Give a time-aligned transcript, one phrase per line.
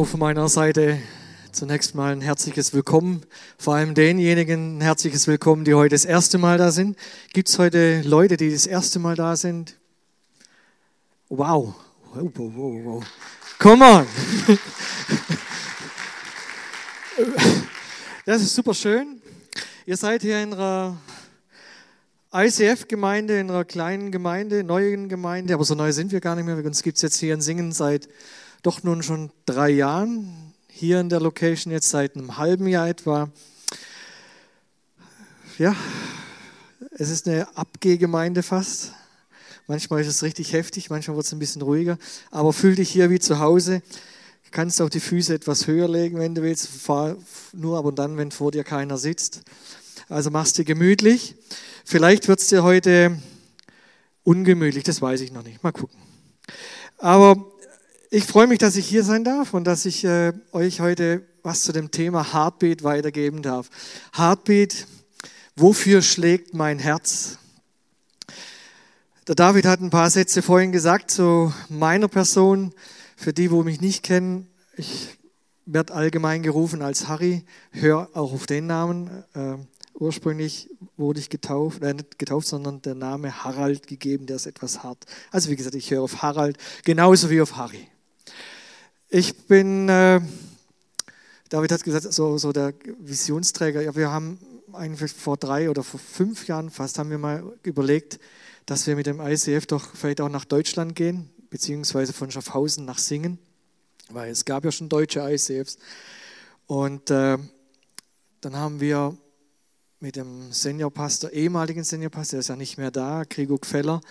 [0.00, 0.98] auf meiner Seite
[1.52, 3.20] zunächst mal ein herzliches Willkommen.
[3.58, 6.96] Vor allem denjenigen ein herzliches Willkommen, die heute das erste Mal da sind.
[7.34, 9.76] Gibt es heute Leute, die das erste Mal da sind?
[11.28, 11.74] Wow.
[12.14, 13.04] Wow, wow, wow, wow.
[13.58, 14.06] Come on.
[18.24, 19.20] Das ist super schön.
[19.84, 20.96] Ihr seid hier in einer
[22.32, 26.56] ICF-Gemeinde, in einer kleinen Gemeinde, neuen Gemeinde, aber so neu sind wir gar nicht mehr.
[26.56, 28.08] Uns gibt es jetzt hier in Singen seit
[28.62, 30.52] doch nun schon drei Jahren.
[30.68, 33.30] Hier in der Location jetzt seit einem halben Jahr etwa.
[35.58, 35.74] Ja,
[36.92, 38.92] es ist eine Abgehgemeinde fast.
[39.66, 41.98] Manchmal ist es richtig heftig, manchmal wird es ein bisschen ruhiger.
[42.30, 43.82] Aber fühl dich hier wie zu Hause.
[44.44, 46.66] Du kannst auch die Füße etwas höher legen, wenn du willst.
[46.66, 47.16] Fahr
[47.52, 49.42] nur aber dann, wenn vor dir keiner sitzt.
[50.08, 51.36] Also machst dir gemütlich.
[51.84, 53.18] Vielleicht wird es dir heute
[54.24, 55.62] ungemütlich, das weiß ich noch nicht.
[55.62, 55.98] Mal gucken.
[56.98, 57.46] Aber
[58.12, 61.62] ich freue mich, dass ich hier sein darf und dass ich äh, euch heute was
[61.62, 63.70] zu dem Thema Heartbeat weitergeben darf.
[64.16, 64.88] Heartbeat,
[65.54, 67.38] wofür schlägt mein Herz?
[69.28, 72.74] Der David hat ein paar Sätze vorhin gesagt zu meiner Person.
[73.16, 75.16] Für die, wo mich nicht kennen, ich
[75.64, 77.44] werde allgemein gerufen als Harry.
[77.70, 79.22] Hör auch auf den Namen.
[79.34, 79.54] Äh,
[79.94, 84.82] ursprünglich wurde ich getauft, äh, nicht getauft, sondern der Name Harald gegeben, der ist etwas
[84.82, 85.06] hart.
[85.30, 87.86] Also wie gesagt, ich höre auf Harald genauso wie auf Harry.
[89.12, 90.20] Ich bin, äh,
[91.48, 93.82] David hat gesagt, so, so der Visionsträger.
[93.82, 94.38] Ja, wir haben
[94.72, 98.20] eigentlich vor drei oder vor fünf Jahren fast haben wir mal überlegt,
[98.66, 102.98] dass wir mit dem ICF doch vielleicht auch nach Deutschland gehen, beziehungsweise von Schaffhausen nach
[102.98, 103.40] Singen,
[104.10, 105.78] weil es gab ja schon deutsche ICFs.
[106.68, 107.36] Und äh,
[108.42, 109.18] dann haben wir
[109.98, 114.02] mit dem Seniorpastor, ehemaligen Seniorpastor, der ist ja nicht mehr da, Gregor Gfeller,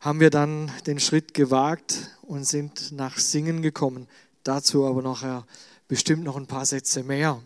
[0.00, 4.08] haben wir dann den Schritt gewagt und sind nach Singen gekommen.
[4.44, 5.46] Dazu aber nachher
[5.86, 7.40] bestimmt noch ein paar Sätze mehr.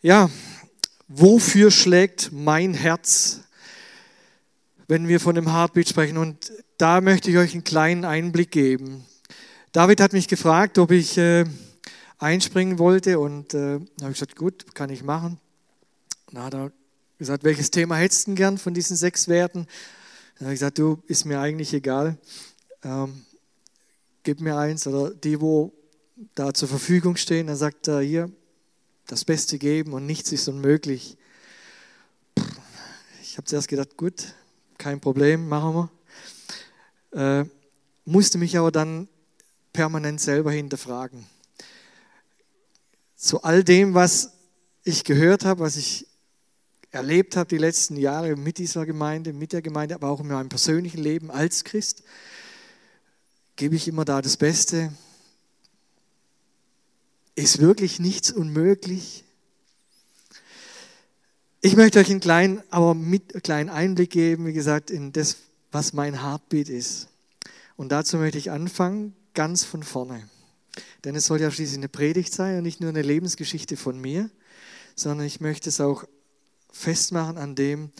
[0.00, 0.30] Ja,
[1.08, 3.40] wofür schlägt mein Herz,
[4.86, 6.18] wenn wir von dem Heartbeat sprechen?
[6.18, 9.04] Und da möchte ich euch einen kleinen Einblick geben.
[9.72, 11.44] David hat mich gefragt, ob ich äh,
[12.18, 15.38] einspringen wollte und äh, habe ich gesagt, gut, kann ich machen.
[16.32, 16.72] Dann hat er
[17.18, 19.66] gesagt, welches Thema hättest du gern von diesen sechs Werten?
[20.38, 22.16] Dann habe ich gesagt, du, ist mir eigentlich egal.
[22.82, 23.24] Ähm,
[24.24, 25.72] gib mir eins oder die, wo
[26.34, 28.30] da zur Verfügung stehen, dann sagt er hier,
[29.06, 31.16] das Beste geben und nichts ist unmöglich.
[33.22, 34.34] Ich habe zuerst gedacht, gut,
[34.78, 35.90] kein Problem, machen
[37.12, 37.40] wir.
[37.42, 37.44] Äh,
[38.04, 39.08] musste mich aber dann
[39.72, 41.26] permanent selber hinterfragen.
[43.16, 44.32] Zu all dem, was
[44.84, 46.06] ich gehört habe, was ich
[46.90, 50.48] erlebt habe die letzten Jahre mit dieser Gemeinde, mit der Gemeinde, aber auch in meinem
[50.48, 52.04] persönlichen Leben als Christ,
[53.56, 54.92] Gebe ich immer da das Beste?
[57.36, 59.24] Ist wirklich nichts unmöglich?
[61.60, 65.36] Ich möchte euch einen kleinen, aber mit einen kleinen Einblick geben, wie gesagt, in das,
[65.70, 67.08] was mein Heartbeat ist.
[67.76, 70.28] Und dazu möchte ich anfangen, ganz von vorne.
[71.04, 74.30] Denn es soll ja schließlich eine Predigt sein und nicht nur eine Lebensgeschichte von mir,
[74.96, 76.04] sondern ich möchte es auch
[76.72, 77.92] festmachen an dem,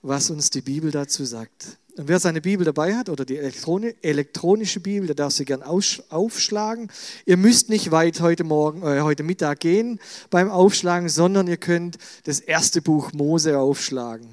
[0.00, 1.78] was uns die Bibel dazu sagt.
[1.96, 6.90] Und wer seine Bibel dabei hat oder die elektronische Bibel, der darf sie gern aufschlagen.
[7.26, 11.98] Ihr müsst nicht weit heute Morgen, äh, heute Mittag gehen beim Aufschlagen, sondern ihr könnt
[12.24, 14.26] das erste Buch Mose aufschlagen.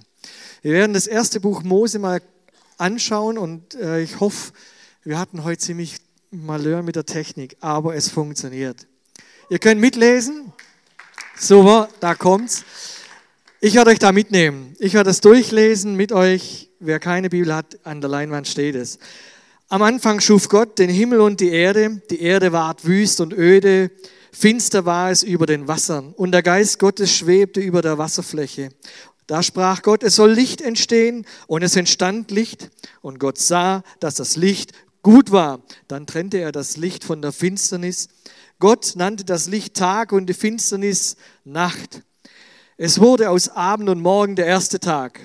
[0.61, 2.21] Wir werden das erste Buch Mose mal
[2.77, 4.53] anschauen und äh, ich hoffe,
[5.03, 5.97] wir hatten heute ziemlich
[6.31, 8.87] Malheur mit der Technik, aber es funktioniert.
[9.49, 10.53] Ihr könnt mitlesen.
[11.37, 12.63] Super, da kommt's.
[13.61, 14.73] Ich werde euch da mitnehmen.
[14.79, 16.69] Ich werde das durchlesen mit euch.
[16.79, 18.99] Wer keine Bibel hat, an der Leinwand steht es.
[19.67, 22.01] Am Anfang schuf Gott den Himmel und die Erde.
[22.09, 23.91] Die Erde ward wüst und öde.
[24.31, 26.13] Finster war es über den Wassern.
[26.13, 28.69] Und der Geist Gottes schwebte über der Wasserfläche.
[29.27, 31.25] Da sprach Gott, es soll Licht entstehen.
[31.47, 32.69] Und es entstand Licht.
[33.01, 34.71] Und Gott sah, dass das Licht
[35.03, 35.61] gut war.
[35.89, 38.07] Dann trennte er das Licht von der Finsternis.
[38.59, 42.03] Gott nannte das Licht Tag und die Finsternis Nacht.
[42.81, 45.19] Es wurde aus Abend und Morgen der erste Tag.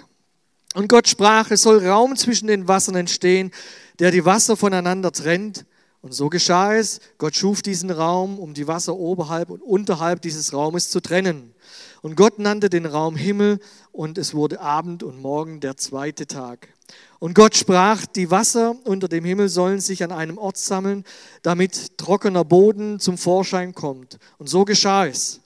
[0.75, 3.53] Und Gott sprach, es soll Raum zwischen den Wassern entstehen,
[4.01, 5.65] der die Wasser voneinander trennt.
[6.03, 6.99] Und so geschah es.
[7.17, 11.55] Gott schuf diesen Raum, um die Wasser oberhalb und unterhalb dieses Raumes zu trennen.
[12.03, 13.61] Und Gott nannte den Raum Himmel
[13.93, 16.67] und es wurde Abend und Morgen der zweite Tag.
[17.21, 21.05] Und Gott sprach, die Wasser unter dem Himmel sollen sich an einem Ort sammeln,
[21.43, 24.19] damit trockener Boden zum Vorschein kommt.
[24.39, 25.39] Und so geschah es.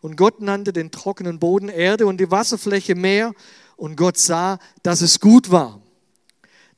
[0.00, 3.34] Und Gott nannte den trockenen Boden Erde und die Wasserfläche Meer.
[3.76, 5.80] Und Gott sah, dass es gut war.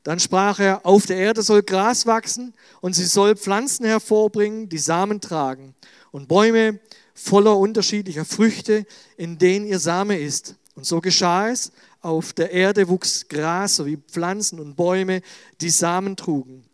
[0.02, 4.78] Dann sprach er, auf der Erde soll Gras wachsen und sie soll Pflanzen hervorbringen, die
[4.78, 5.74] Samen tragen
[6.10, 6.80] und Bäume
[7.14, 8.84] voller unterschiedlicher Früchte,
[9.16, 10.56] in denen ihr Same ist.
[10.74, 11.72] Und so geschah es.
[12.00, 15.22] Auf der Erde wuchs Gras sowie Pflanzen und Bäume,
[15.60, 16.64] die Samen trugen.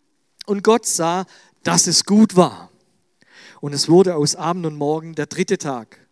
[0.47, 1.27] Und Gott sah,
[1.63, 2.71] dass es gut war.
[3.61, 6.08] Und es wurde aus Abend und Morgen der dritte Tag.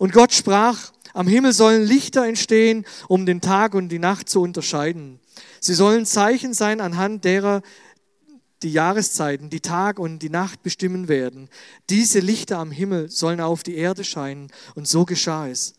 [0.00, 4.40] Und Gott sprach, am Himmel sollen Lichter entstehen, um den Tag und die Nacht zu
[4.40, 5.20] unterscheiden.
[5.60, 7.60] Sie sollen Zeichen sein, anhand derer
[8.62, 11.50] die Jahreszeiten, die Tag und die Nacht bestimmen werden.
[11.90, 14.50] Diese Lichter am Himmel sollen auf die Erde scheinen.
[14.74, 15.74] Und so geschah es.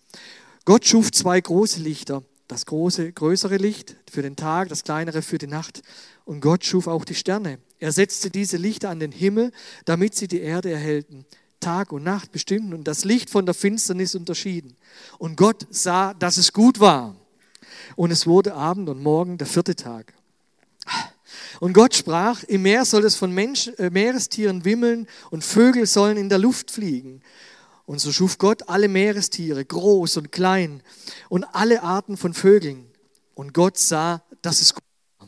[0.66, 2.22] Gott schuf zwei große Lichter.
[2.48, 5.82] Das große, größere Licht für den Tag, das kleinere für die Nacht.
[6.26, 7.58] Und Gott schuf auch die Sterne.
[7.80, 9.52] Er setzte diese Lichter an den Himmel,
[9.86, 11.26] damit sie die Erde erhellten.
[11.62, 14.76] Tag und Nacht bestimmten und das Licht von der Finsternis unterschieden.
[15.18, 17.16] Und Gott sah, dass es gut war.
[17.96, 20.14] Und es wurde Abend und Morgen der vierte Tag.
[21.60, 26.18] Und Gott sprach, im Meer soll es von Mensch, äh, Meerestieren wimmeln und Vögel sollen
[26.18, 27.22] in der Luft fliegen.
[27.86, 30.82] Und so schuf Gott alle Meerestiere, groß und klein,
[31.30, 32.88] und alle Arten von Vögeln.
[33.36, 34.84] Und Gott sah, dass es gut
[35.20, 35.28] war.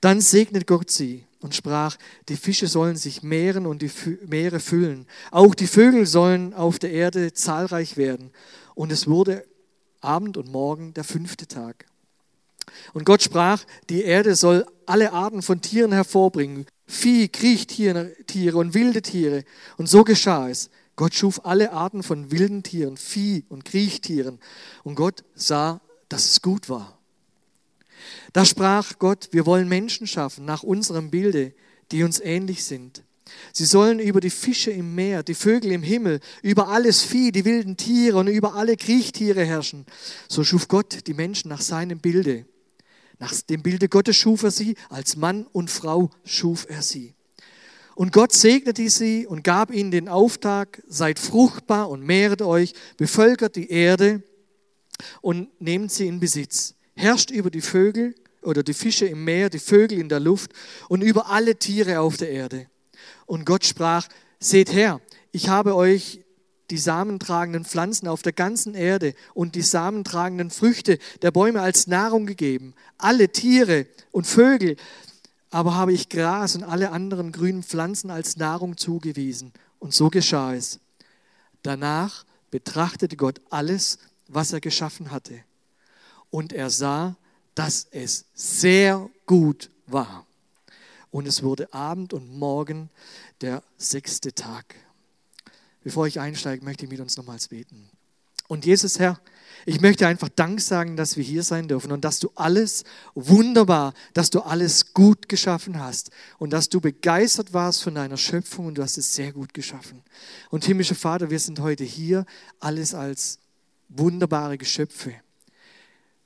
[0.00, 1.98] Dann segnet Gott sie und sprach,
[2.30, 3.90] die Fische sollen sich mehren und die
[4.26, 5.06] Meere füllen.
[5.30, 8.30] Auch die Vögel sollen auf der Erde zahlreich werden.
[8.74, 9.44] Und es wurde
[10.00, 11.84] Abend und Morgen der fünfte Tag.
[12.94, 18.72] Und Gott sprach, die Erde soll alle Arten von Tieren hervorbringen, Vieh, Kriechtiere Tiere und
[18.72, 19.44] wilde Tiere.
[19.76, 20.70] Und so geschah es.
[20.96, 24.40] Gott schuf alle Arten von wilden Tieren, Vieh und Kriechtieren.
[24.82, 26.98] Und Gott sah, dass es gut war.
[28.32, 31.54] Da sprach Gott, wir wollen Menschen schaffen nach unserem Bilde,
[31.92, 33.02] die uns ähnlich sind.
[33.52, 37.44] Sie sollen über die Fische im Meer, die Vögel im Himmel, über alles Vieh, die
[37.44, 39.86] wilden Tiere und über alle Kriechtiere herrschen.
[40.28, 42.46] So schuf Gott die Menschen nach seinem Bilde.
[43.18, 47.14] Nach dem Bilde Gottes schuf er sie, als Mann und Frau schuf er sie.
[47.94, 53.54] Und Gott segnete sie und gab ihnen den Auftrag, seid fruchtbar und mehret euch, bevölkert
[53.54, 54.22] die Erde
[55.20, 56.74] und nehmt sie in Besitz.
[56.94, 60.52] Herrscht über die Vögel oder die Fische im Meer, die Vögel in der Luft
[60.88, 62.66] und über alle Tiere auf der Erde.
[63.26, 64.08] Und Gott sprach,
[64.38, 65.00] seht her,
[65.32, 66.20] ich habe euch
[66.70, 72.26] die samentragenden Pflanzen auf der ganzen Erde und die samentragenden Früchte der Bäume als Nahrung
[72.26, 72.74] gegeben.
[72.98, 74.76] Alle Tiere und Vögel,
[75.50, 79.52] aber habe ich Gras und alle anderen grünen Pflanzen als Nahrung zugewiesen.
[79.78, 80.80] Und so geschah es.
[81.62, 83.98] Danach betrachtete Gott alles,
[84.28, 85.44] was er geschaffen hatte.
[86.34, 87.16] Und er sah,
[87.54, 90.26] dass es sehr gut war.
[91.12, 92.90] Und es wurde Abend und Morgen
[93.40, 94.74] der sechste Tag.
[95.84, 97.88] Bevor ich einsteige, möchte ich mit uns nochmals beten.
[98.48, 99.20] Und Jesus, Herr,
[99.64, 102.82] ich möchte einfach Dank sagen, dass wir hier sein dürfen und dass du alles
[103.14, 108.66] wunderbar, dass du alles gut geschaffen hast und dass du begeistert warst von deiner Schöpfung
[108.66, 110.02] und du hast es sehr gut geschaffen.
[110.50, 112.26] Und himmlischer Vater, wir sind heute hier
[112.58, 113.38] alles als
[113.88, 115.14] wunderbare Geschöpfe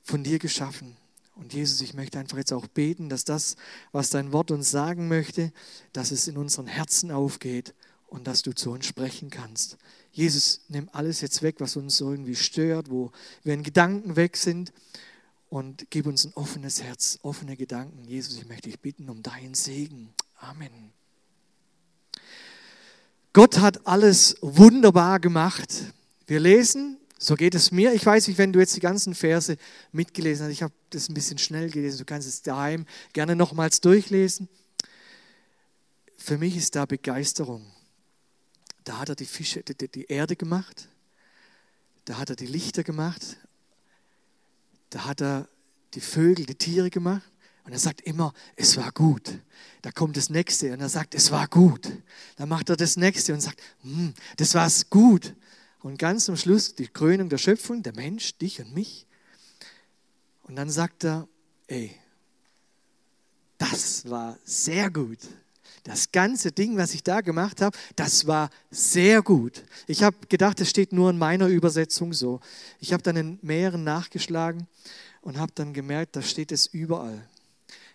[0.09, 0.97] von dir geschaffen.
[1.35, 3.55] Und Jesus, ich möchte einfach jetzt auch beten, dass das,
[3.93, 5.53] was dein Wort uns sagen möchte,
[5.93, 7.73] dass es in unseren Herzen aufgeht
[8.07, 9.77] und dass du zu uns sprechen kannst.
[10.11, 13.11] Jesus, nimm alles jetzt weg, was uns irgendwie stört, wo
[13.43, 14.73] wir in Gedanken weg sind
[15.49, 18.03] und gib uns ein offenes Herz, offene Gedanken.
[18.05, 20.09] Jesus, ich möchte dich bitten um deinen Segen.
[20.39, 20.91] Amen.
[23.31, 25.69] Gott hat alles wunderbar gemacht.
[26.25, 27.93] Wir lesen so geht es mir.
[27.93, 29.57] Ich weiß nicht, wenn du jetzt die ganzen Verse
[29.91, 30.53] mitgelesen hast.
[30.53, 31.97] Ich habe das ein bisschen schnell gelesen.
[31.97, 34.47] Du kannst es daheim gerne nochmals durchlesen.
[36.17, 37.65] Für mich ist da Begeisterung.
[38.85, 40.87] Da hat er die Fische, die, die Erde gemacht.
[42.05, 43.37] Da hat er die Lichter gemacht.
[44.89, 45.49] Da hat er
[45.95, 47.29] die Vögel, die Tiere gemacht.
[47.65, 49.39] Und er sagt immer, es war gut.
[49.81, 51.91] Da kommt das nächste und er sagt, es war gut.
[52.37, 55.35] Dann macht er das nächste und sagt, hm, das war gut.
[55.81, 59.05] Und ganz am Schluss die Krönung der Schöpfung, der Mensch, dich und mich.
[60.43, 61.27] Und dann sagt er,
[61.67, 61.95] ey,
[63.57, 65.19] das war sehr gut.
[65.83, 69.63] Das ganze Ding, was ich da gemacht habe, das war sehr gut.
[69.87, 72.41] Ich habe gedacht, es steht nur in meiner Übersetzung so.
[72.79, 74.67] Ich habe dann in mehreren nachgeschlagen
[75.21, 77.25] und habe dann gemerkt, da steht es überall.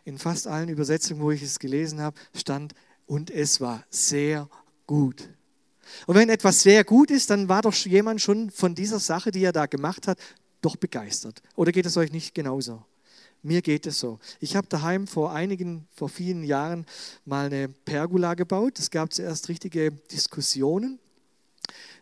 [0.05, 2.75] In fast allen Übersetzungen, wo ich es gelesen habe, stand,
[3.07, 4.49] und es war sehr
[4.87, 5.29] gut.
[6.07, 9.45] Und wenn etwas sehr gut ist, dann war doch jemand schon von dieser Sache, die
[9.45, 10.19] er da gemacht hat,
[10.61, 11.43] doch begeistert.
[11.57, 12.83] Oder geht es euch nicht genauso?
[13.43, 14.19] Mir geht es so.
[14.41, 16.87] Ich habe daheim vor einigen, vor vielen Jahren
[17.26, 18.79] mal eine Pergola gebaut.
[18.79, 20.99] Es gab zuerst richtige Diskussionen.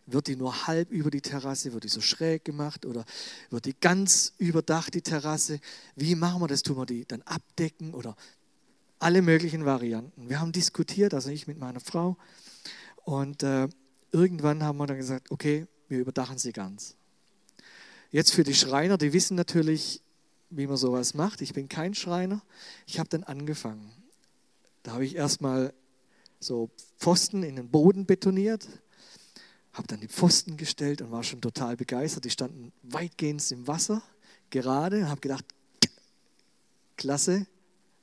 [0.06, 3.04] Wird die nur halb über die Terrasse, wird die so schräg gemacht oder
[3.50, 5.58] wird die ganz überdacht, die Terrasse?
[5.96, 6.62] Wie machen wir das?
[6.62, 8.16] Tun wir die dann abdecken oder
[9.00, 10.28] alle möglichen Varianten?
[10.28, 12.16] Wir haben diskutiert, also ich mit meiner Frau.
[13.04, 13.68] Und äh,
[14.12, 16.96] irgendwann haben wir dann gesagt, okay, wir überdachen sie ganz.
[18.10, 20.02] Jetzt für die Schreiner, die wissen natürlich,
[20.50, 21.40] wie man sowas macht.
[21.40, 22.42] Ich bin kein Schreiner.
[22.86, 23.90] Ich habe dann angefangen.
[24.82, 25.72] Da habe ich erstmal
[26.38, 28.68] so Pfosten in den Boden betoniert,
[29.72, 32.24] habe dann die Pfosten gestellt und war schon total begeistert.
[32.24, 34.02] Die standen weitgehend im Wasser,
[34.50, 35.44] gerade, und habe gedacht,
[36.96, 37.46] klasse,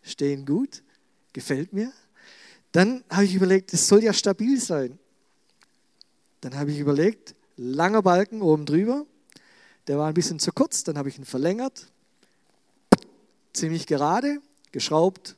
[0.02, 0.84] stehen gut,
[1.34, 1.92] gefällt mir.
[2.72, 5.00] Dann habe ich überlegt, es soll ja stabil sein.
[6.42, 9.06] Dann habe ich überlegt, langer Balken oben drüber,
[9.88, 11.92] der war ein bisschen zu kurz, dann habe ich ihn verlängert,
[13.54, 14.40] ziemlich gerade,
[14.72, 15.36] geschraubt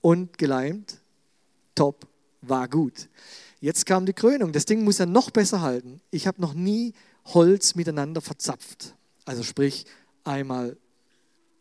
[0.00, 1.00] und geleimt.
[1.74, 2.06] Top,
[2.40, 3.08] war gut.
[3.60, 4.52] Jetzt kam die Krönung.
[4.52, 6.00] Das Ding muss ja noch besser halten.
[6.10, 6.94] Ich habe noch nie
[7.26, 8.94] Holz miteinander verzapft.
[9.26, 9.84] Also sprich
[10.24, 10.76] einmal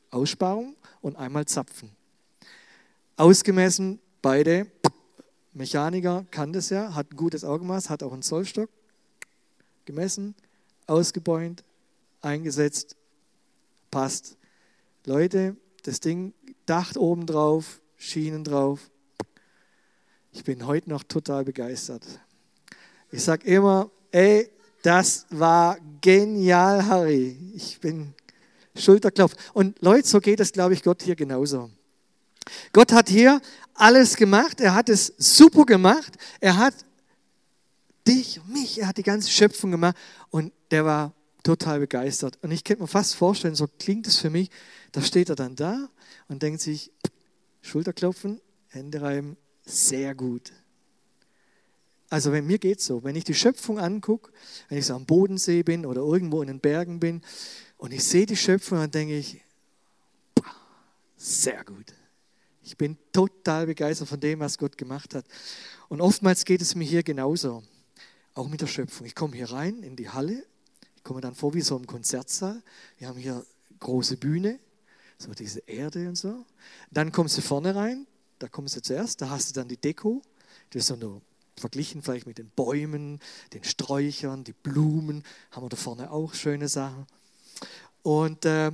[0.10, 1.92] Aussparung und einmal Zapfen.
[3.18, 4.66] Ausgemessen, beide.
[5.60, 8.70] Mechaniker kann das ja, hat ein gutes Augenmaß, hat auch einen Zollstock.
[9.84, 10.34] Gemessen,
[10.88, 11.66] ausgebäumt,
[12.22, 12.96] eingesetzt,
[13.92, 14.38] passt.
[15.06, 16.34] Leute, das Ding,
[16.66, 18.90] Dach oben drauf, Schienen drauf,
[20.32, 22.04] ich bin heute noch total begeistert.
[23.12, 24.50] Ich sage immer, ey,
[24.82, 27.36] das war genial, Harry.
[27.54, 28.14] Ich bin
[28.78, 29.36] Schulterklopf.
[29.52, 31.70] Und Leute, so geht es, glaube ich, Gott hier genauso.
[32.72, 33.42] Gott hat hier
[33.80, 34.60] alles gemacht.
[34.62, 36.18] Er hat es super gemacht.
[36.40, 36.74] Er hat
[38.08, 39.96] dich mich, er hat die ganze Schöpfung gemacht.
[40.30, 42.38] Und der war total begeistert.
[42.42, 44.50] Und ich könnte mir fast vorstellen, so klingt es für mich,
[44.92, 45.90] da steht er dann da
[46.28, 46.92] und denkt sich,
[47.62, 50.52] Schulterklopfen, Hände reiben, sehr gut.
[52.10, 54.32] Also wenn mir geht so, wenn ich die Schöpfung angucke,
[54.68, 57.22] wenn ich so am Bodensee bin oder irgendwo in den Bergen bin
[57.78, 59.42] und ich sehe die Schöpfung, dann denke ich,
[61.18, 61.94] sehr gut.
[62.70, 65.26] Ich bin total begeistert von dem, was Gott gemacht hat.
[65.88, 67.64] Und oftmals geht es mir hier genauso,
[68.36, 69.08] auch mit der Schöpfung.
[69.08, 70.46] Ich komme hier rein in die Halle,
[70.96, 72.62] ich komme dann vor wie so im Konzertsaal.
[73.00, 73.44] Wir haben hier
[73.80, 74.60] große Bühne,
[75.18, 76.46] so diese Erde und so.
[76.92, 78.06] Dann kommst du vorne rein,
[78.38, 80.22] da kommst du zuerst, da hast du dann die Deko,
[80.70, 81.24] das ist so nur
[81.58, 83.20] verglichen vielleicht mit den Bäumen,
[83.52, 87.08] den Sträuchern, die Blumen, haben wir da vorne auch schöne Sachen.
[88.04, 88.72] Und äh,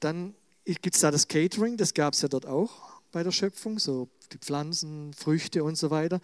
[0.00, 3.78] dann gibt es da das Catering, das gab es ja dort auch bei der Schöpfung,
[3.78, 6.20] so die Pflanzen, Früchte und so weiter.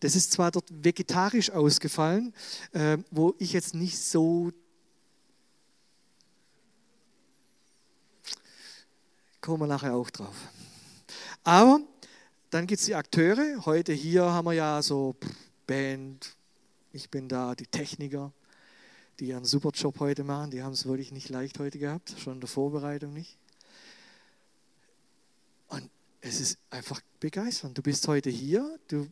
[0.00, 2.34] Das ist zwar dort vegetarisch ausgefallen,
[2.72, 4.52] äh, wo ich jetzt nicht so
[9.40, 10.34] kommen wir nachher auch drauf.
[11.44, 11.80] Aber
[12.50, 13.64] dann gibt es die Akteure.
[13.64, 15.14] Heute hier haben wir ja so
[15.68, 16.36] Band,
[16.92, 18.32] ich bin da, die Techniker,
[19.20, 20.50] die einen super Job heute machen.
[20.50, 23.38] Die haben es wirklich nicht leicht heute gehabt, schon in der Vorbereitung nicht.
[26.26, 27.78] Es ist einfach begeisternd.
[27.78, 29.08] Du bist heute hier, du,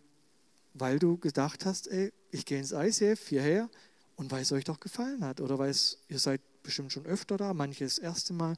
[0.72, 3.70] weil du gedacht hast, ey, ich gehe ins ICF hierher
[4.16, 7.36] und weil es euch doch gefallen hat oder weil es, ihr seid bestimmt schon öfter
[7.36, 8.56] da, manche das erste Mal,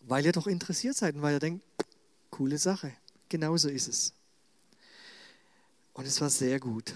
[0.00, 1.62] weil ihr doch interessiert seid und weil ihr denkt,
[2.30, 2.94] Coole Sache.
[3.28, 4.14] Genauso ist es.
[5.92, 6.94] Und es war sehr gut.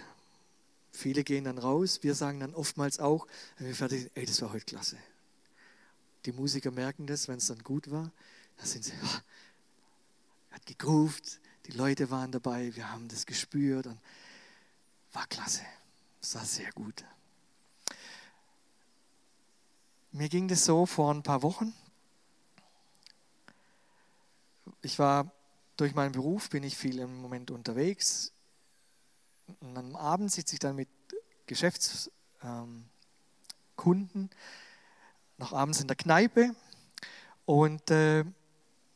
[0.92, 1.98] Viele gehen dann raus.
[2.02, 3.26] Wir sagen dann oftmals auch,
[3.58, 4.96] wenn wir fertig sind, ey, das war heute klasse.
[6.24, 8.10] Die Musiker merken das, wenn es dann gut war.
[8.56, 9.18] Da sind sie, oh,
[10.52, 13.98] hat gegruft, die Leute waren dabei, wir haben das gespürt und
[15.12, 15.62] war klasse.
[16.20, 17.04] Es war sehr gut.
[20.12, 21.72] Mir ging das so vor ein paar Wochen
[24.82, 25.30] ich war
[25.76, 28.32] durch meinen Beruf, bin ich viel im Moment unterwegs.
[29.60, 30.88] Und am Abend sitze ich dann mit
[31.46, 32.10] Geschäftskunden
[32.44, 34.30] ähm,
[35.38, 36.54] noch abends in der Kneipe
[37.46, 38.24] und äh,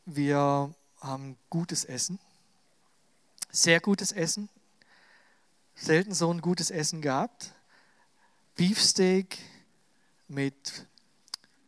[0.04, 2.18] wir haben gutes Essen,
[3.50, 4.48] sehr gutes Essen,
[5.74, 7.52] selten so ein gutes Essen gehabt.
[8.56, 9.38] Beefsteak
[10.28, 10.86] mit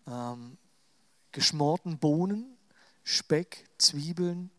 [0.07, 0.57] ähm,
[1.33, 2.57] geschmorten Bohnen,
[3.05, 4.51] Speck, Zwiebeln,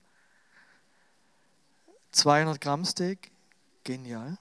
[2.11, 3.31] 200 Gramm Steak,
[3.83, 4.38] genial.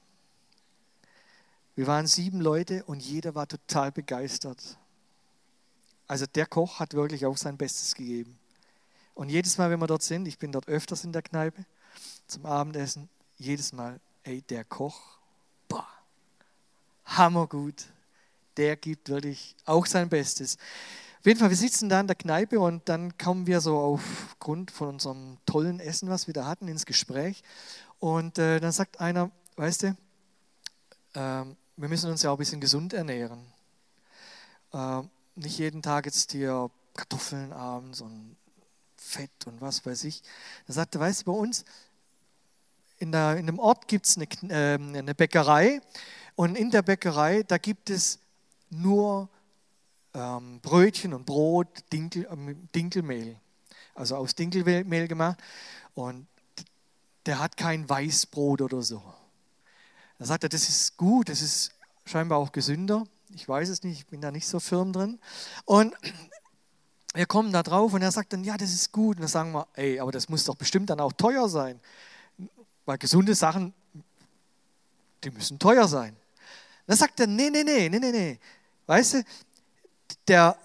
[1.74, 4.78] Wir waren sieben Leute und jeder war total begeistert.
[6.06, 8.38] Also der Koch hat wirklich auch sein Bestes gegeben.
[9.18, 11.64] Und jedes Mal, wenn wir dort sind, ich bin dort öfters in der Kneipe
[12.28, 15.18] zum Abendessen, jedes Mal, ey, der Koch,
[15.66, 15.88] boah,
[17.04, 17.86] hammergut.
[18.56, 20.56] Der gibt wirklich auch sein Bestes.
[21.18, 24.70] Auf jeden Fall, wir sitzen da in der Kneipe und dann kommen wir so aufgrund
[24.70, 27.42] von unserem tollen Essen, was wir da hatten, ins Gespräch.
[27.98, 29.96] Und äh, dann sagt einer, weißt du,
[31.16, 33.40] ähm, wir müssen uns ja auch ein bisschen gesund ernähren.
[34.72, 35.02] Äh,
[35.34, 38.37] nicht jeden Tag jetzt hier Kartoffeln abends und
[39.08, 40.22] Fett und was weiß ich.
[40.66, 41.64] Er sagte, weißt du, bei uns
[42.98, 45.80] in, der, in dem Ort gibt es eine, äh, eine Bäckerei
[46.36, 48.20] und in der Bäckerei, da gibt es
[48.70, 49.28] nur
[50.14, 53.36] ähm, Brötchen und Brot, Dinkel, äh, Dinkelmehl,
[53.94, 55.38] also aus Dinkelmehl gemacht.
[55.94, 56.26] Und
[57.26, 59.02] der hat kein Weißbrot oder so.
[60.18, 61.72] Er, das ist gut, das ist
[62.04, 63.04] scheinbar auch gesünder.
[63.34, 65.18] Ich weiß es nicht, ich bin da nicht so firm drin.
[65.64, 65.94] Und
[67.18, 69.16] wir kommen da drauf und er sagt dann, ja, das ist gut.
[69.16, 71.80] Und dann sagen wir, ey, aber das muss doch bestimmt dann auch teuer sein.
[72.86, 73.74] Weil gesunde Sachen,
[75.24, 76.16] die müssen teuer sein.
[76.86, 78.38] Dann sagt er, nee, nee, nee, nee, nee, nee.
[78.86, 79.24] Weißt du,
[80.28, 80.56] der,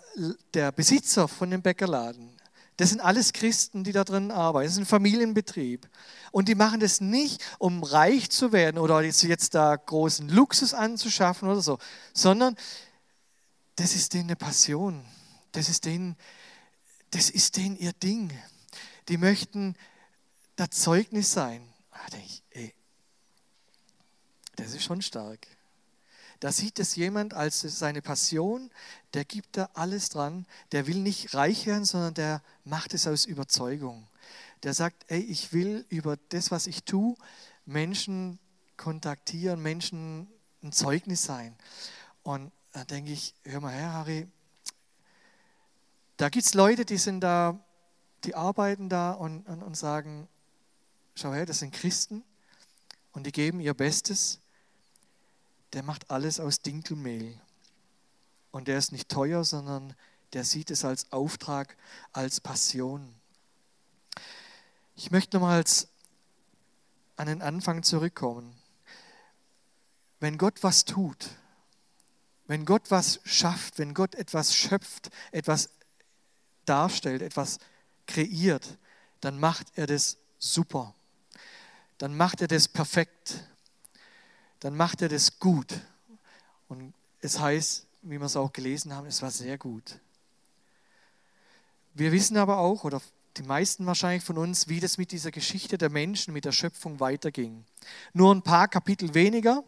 [0.54, 2.30] der Besitzer von dem Bäckerladen,
[2.78, 4.68] das sind alles Christen, die da drin arbeiten.
[4.68, 5.90] Das ist ein Familienbetrieb.
[6.32, 11.50] Und die machen das nicht, um reich zu werden oder jetzt da großen Luxus anzuschaffen
[11.50, 11.80] oder so,
[12.14, 12.56] sondern
[13.76, 15.04] das ist denen eine Passion.
[15.52, 16.16] Das ist denen,
[17.14, 18.32] das ist denen ihr Ding.
[19.08, 19.76] Die möchten
[20.56, 21.68] das Zeugnis sein.
[21.92, 22.74] Da denke ich, ey,
[24.56, 25.48] das ist schon stark.
[26.40, 28.70] Da sieht es jemand als seine Passion,
[29.14, 33.26] der gibt da alles dran, der will nicht reich werden, sondern der macht es aus
[33.26, 34.08] Überzeugung.
[34.64, 37.16] Der sagt, ey, ich will über das, was ich tue,
[37.66, 38.40] Menschen
[38.76, 40.28] kontaktieren, Menschen
[40.64, 41.56] ein Zeugnis sein.
[42.24, 44.28] Und da denke ich, hör mal her, Harry,
[46.18, 47.60] da gibt es Leute, die sind da,
[48.24, 50.28] die arbeiten da und, und, und sagen,
[51.16, 52.24] schau her, das sind Christen
[53.12, 54.40] und die geben ihr Bestes
[55.74, 57.40] der macht alles aus Dinkelmehl.
[58.52, 59.96] Und der ist nicht teuer, sondern
[60.34, 61.76] der sieht es als Auftrag,
[62.12, 63.14] als Passion.
[64.96, 65.88] Ich möchte nochmals
[67.16, 68.56] an den Anfang zurückkommen.
[70.20, 71.30] Wenn Gott was tut,
[72.46, 75.70] wenn Gott was schafft, wenn Gott etwas schöpft, etwas
[76.66, 77.60] darstellt, etwas
[78.08, 78.78] kreiert,
[79.22, 80.94] dann macht er das super.
[81.98, 83.44] Dann macht er das perfekt
[84.64, 85.74] dann macht er das gut.
[86.70, 90.00] Und es heißt, wie wir es auch gelesen haben, es war sehr gut.
[91.94, 93.02] Wir wissen aber auch, oder
[93.36, 97.02] die meisten wahrscheinlich von uns, wie das mit dieser Geschichte der Menschen, mit der Schöpfung
[97.02, 97.66] weiterging.
[98.14, 99.66] Nur ein paar Kapitel weniger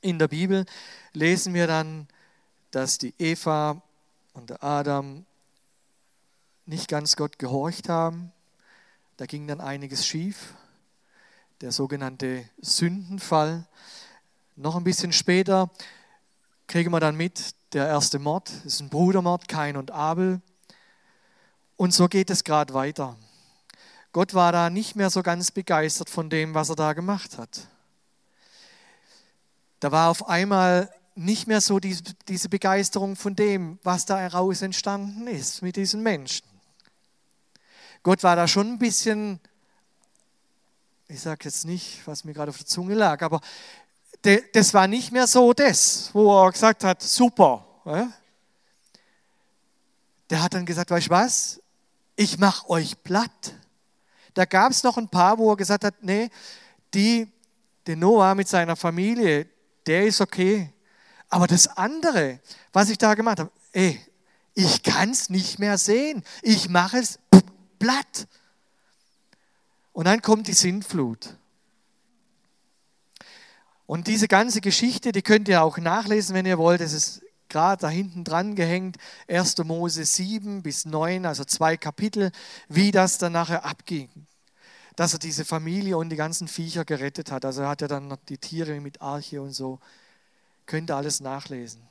[0.00, 0.64] in der Bibel
[1.12, 2.06] lesen wir dann,
[2.70, 3.82] dass die Eva
[4.32, 5.26] und der Adam
[6.70, 8.32] nicht ganz Gott gehorcht haben.
[9.16, 10.54] Da ging dann einiges schief.
[11.60, 13.66] Der sogenannte Sündenfall.
[14.54, 15.68] Noch ein bisschen später
[16.68, 20.40] kriegen wir dann mit, der erste Mord ist ein Brudermord, Kain und Abel.
[21.76, 23.16] Und so geht es gerade weiter.
[24.12, 27.66] Gott war da nicht mehr so ganz begeistert von dem, was er da gemacht hat.
[29.80, 35.26] Da war auf einmal nicht mehr so diese Begeisterung von dem, was da heraus entstanden
[35.26, 36.49] ist mit diesen Menschen.
[38.02, 39.40] Gott war da schon ein bisschen,
[41.08, 43.40] ich sage jetzt nicht, was mir gerade auf der Zunge lag, aber
[44.52, 47.66] das war nicht mehr so das, wo er gesagt hat, super.
[50.30, 51.60] Der hat dann gesagt, weißt du was,
[52.16, 53.54] ich mache euch platt.
[54.34, 56.30] Da gab es noch ein paar, wo er gesagt hat, nee,
[56.94, 57.30] die,
[57.86, 59.48] der Noah mit seiner Familie,
[59.86, 60.72] der ist okay.
[61.28, 62.40] Aber das andere,
[62.72, 64.00] was ich da gemacht habe, ey,
[64.54, 66.22] ich kann es nicht mehr sehen.
[66.42, 67.18] Ich mache es
[67.80, 68.28] platt.
[69.92, 71.36] Und dann kommt die Sintflut.
[73.86, 76.80] Und diese ganze Geschichte, die könnt ihr auch nachlesen, wenn ihr wollt.
[76.80, 79.58] Es ist gerade da hinten dran gehängt, 1.
[79.64, 82.30] Mose 7 bis 9, also zwei Kapitel,
[82.68, 84.08] wie das dann nachher abging.
[84.94, 87.44] Dass er diese Familie und die ganzen Viecher gerettet hat.
[87.44, 89.80] Also er hat ja dann noch die Tiere mit Arche und so.
[90.66, 91.82] Könnt ihr alles nachlesen.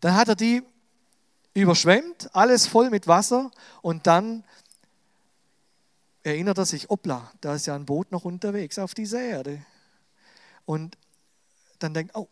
[0.00, 0.62] Dann hat er die
[1.54, 4.44] überschwemmt, alles voll mit Wasser und dann
[6.22, 9.64] erinnert er sich, opla, da ist ja ein Boot noch unterwegs auf dieser Erde.
[10.64, 10.96] Und
[11.78, 12.28] dann denkt, oh,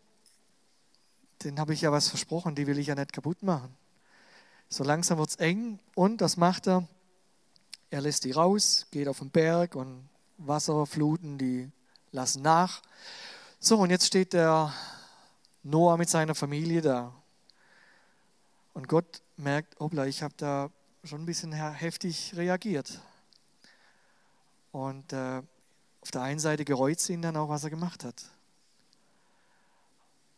[1.43, 3.75] den habe ich ja was versprochen, die will ich ja nicht kaputt machen.
[4.69, 6.87] So langsam wird es eng und das macht er.
[7.89, 11.69] Er lässt die raus, geht auf den Berg und Wasserfluten, die
[12.11, 12.81] lassen nach.
[13.59, 14.73] So, und jetzt steht der
[15.63, 17.13] Noah mit seiner Familie da.
[18.73, 20.69] Und Gott merkt, obla, ich habe da
[21.03, 23.01] schon ein bisschen heftig reagiert.
[24.71, 25.41] Und äh,
[26.01, 28.29] auf der einen Seite gereut ihn dann auch, was er gemacht hat.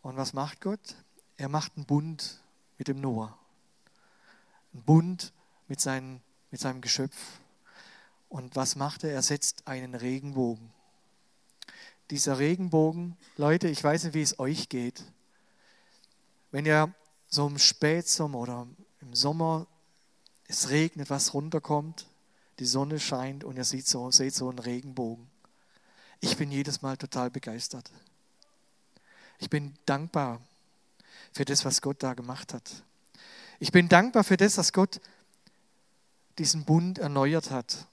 [0.01, 0.95] Und was macht Gott?
[1.37, 2.41] Er macht einen Bund
[2.77, 3.37] mit dem Noah.
[4.73, 5.33] Einen Bund
[5.67, 7.15] mit, seinen, mit seinem Geschöpf.
[8.29, 9.11] Und was macht er?
[9.11, 10.71] Er setzt einen Regenbogen.
[12.09, 15.03] dieser Regenbogen, Leute, ich weiß nicht, wie es euch geht.
[16.51, 16.93] Wenn ihr
[17.27, 18.67] so im Spätsommer oder
[19.01, 19.65] im Sommer
[20.47, 22.05] es regnet, was runterkommt,
[22.59, 25.27] die Sonne scheint und ihr seht so, seht so einen Regenbogen.
[26.19, 27.91] Ich bin jedes Mal total begeistert.
[29.39, 30.39] Ich bin dankbar
[31.33, 32.83] für das, was Gott da gemacht hat.
[33.59, 35.01] Ich bin dankbar für das, dass Gott
[36.37, 37.87] diesen Bund erneuert hat.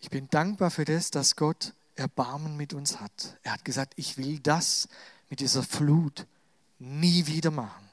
[0.00, 3.38] Ich bin dankbar für das, dass Gott Erbarmen mit uns hat.
[3.42, 4.88] Er hat gesagt, ich will das
[5.30, 6.26] mit dieser Flut
[6.78, 7.83] nie wieder machen.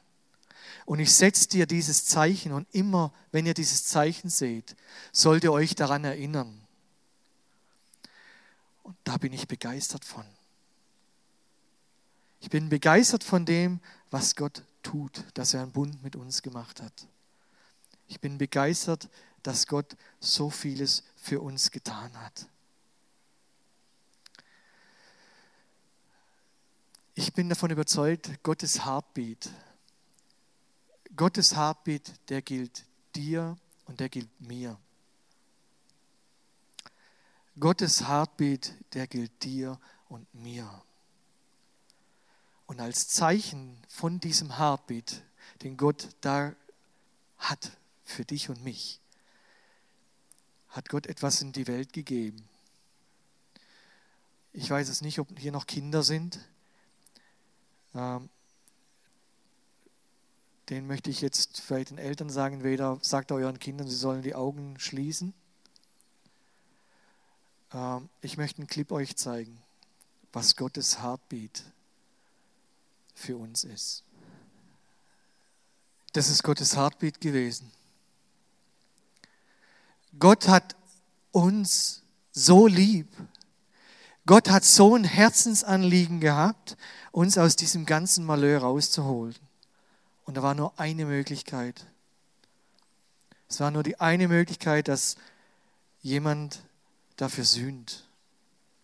[0.92, 4.76] Und ich setze dir dieses Zeichen und immer, wenn ihr dieses Zeichen seht,
[5.14, 6.68] sollt ihr euch daran erinnern.
[8.84, 10.26] Und da bin ich begeistert von.
[12.42, 16.82] Ich bin begeistert von dem, was Gott tut, dass er einen Bund mit uns gemacht
[16.82, 17.08] hat.
[18.10, 19.08] Ich bin begeistert,
[19.44, 22.48] dass Gott so vieles für uns getan hat.
[27.16, 29.50] Ich bin davon überzeugt, Gottes Heartbeat,
[31.16, 34.78] Gottes Heartbeat, der gilt dir und der gilt mir.
[37.60, 40.84] Gottes Heartbeat, der gilt dir und mir.
[42.66, 45.24] Und als Zeichen von diesem Heartbeat,
[45.62, 46.56] den Gott da
[47.38, 49.02] hat für dich und mich,
[50.70, 52.48] hat Gott etwas in die Welt gegeben.
[54.54, 56.40] Ich weiß es nicht, ob hier noch Kinder sind.
[57.94, 58.30] Ähm,
[60.72, 64.36] den möchte ich jetzt vielleicht den Eltern sagen, weder sagt euren Kindern, sie sollen die
[64.36, 65.34] Augen schließen.
[67.74, 69.62] Ähm, ich möchte einen Clip euch zeigen,
[70.32, 71.64] was Gottes Heartbeat
[73.14, 74.06] für uns ist.
[76.14, 77.70] Das ist Gottes Heartbeat gewesen.
[80.20, 80.78] Gott hat
[81.34, 83.10] uns so lieb.
[84.26, 86.78] Gott hat so ein Herzensanliegen gehabt,
[87.12, 89.36] uns aus diesem ganzen Malheur rauszuholen.
[90.26, 91.86] Und da war nur eine Möglichkeit.
[93.50, 95.16] Es war nur die eine Möglichkeit, dass
[96.02, 96.64] jemand
[97.18, 98.08] dafür sühnt.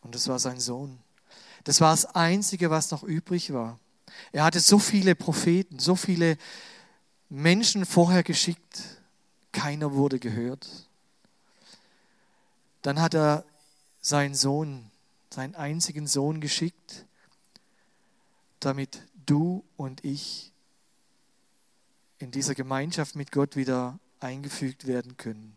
[0.02, 1.00] Und das war sein Sohn.
[1.64, 3.80] Das war das Einzige, was noch übrig war.
[4.32, 6.38] Er hatte so viele Propheten, so viele
[7.30, 9.02] Menschen vorher geschickt.
[9.52, 10.68] Keiner wurde gehört.
[12.82, 13.44] Dann hat er
[14.02, 14.90] seinen Sohn,
[15.30, 17.06] seinen einzigen Sohn geschickt,
[18.60, 20.54] damit du und ich
[22.20, 25.56] in dieser Gemeinschaft mit Gott wieder eingefügt werden können.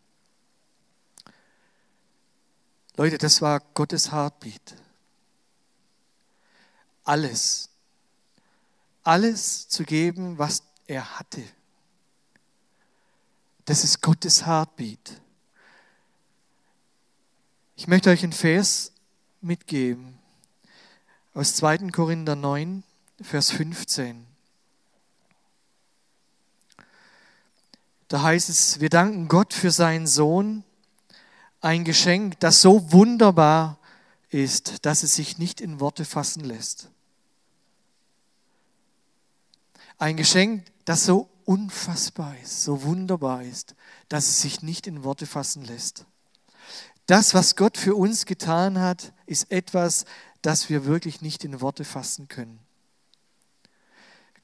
[2.96, 4.76] Leute, das war Gottes Heartbeat.
[7.04, 7.70] Alles,
[9.02, 11.42] alles zu geben, was er hatte.
[13.64, 15.20] Das ist Gottes Heartbeat.
[17.76, 18.92] Ich möchte euch einen Vers
[19.40, 20.18] mitgeben
[21.32, 21.90] aus 2.
[21.90, 22.82] Korinther 9,
[23.22, 24.29] Vers 15.
[28.10, 30.64] Da heißt es, wir danken Gott für seinen Sohn,
[31.60, 33.78] ein Geschenk, das so wunderbar
[34.30, 36.88] ist, dass es sich nicht in Worte fassen lässt.
[39.96, 43.76] Ein Geschenk, das so unfassbar ist, so wunderbar ist,
[44.08, 46.04] dass es sich nicht in Worte fassen lässt.
[47.06, 50.04] Das, was Gott für uns getan hat, ist etwas,
[50.42, 52.58] das wir wirklich nicht in Worte fassen können.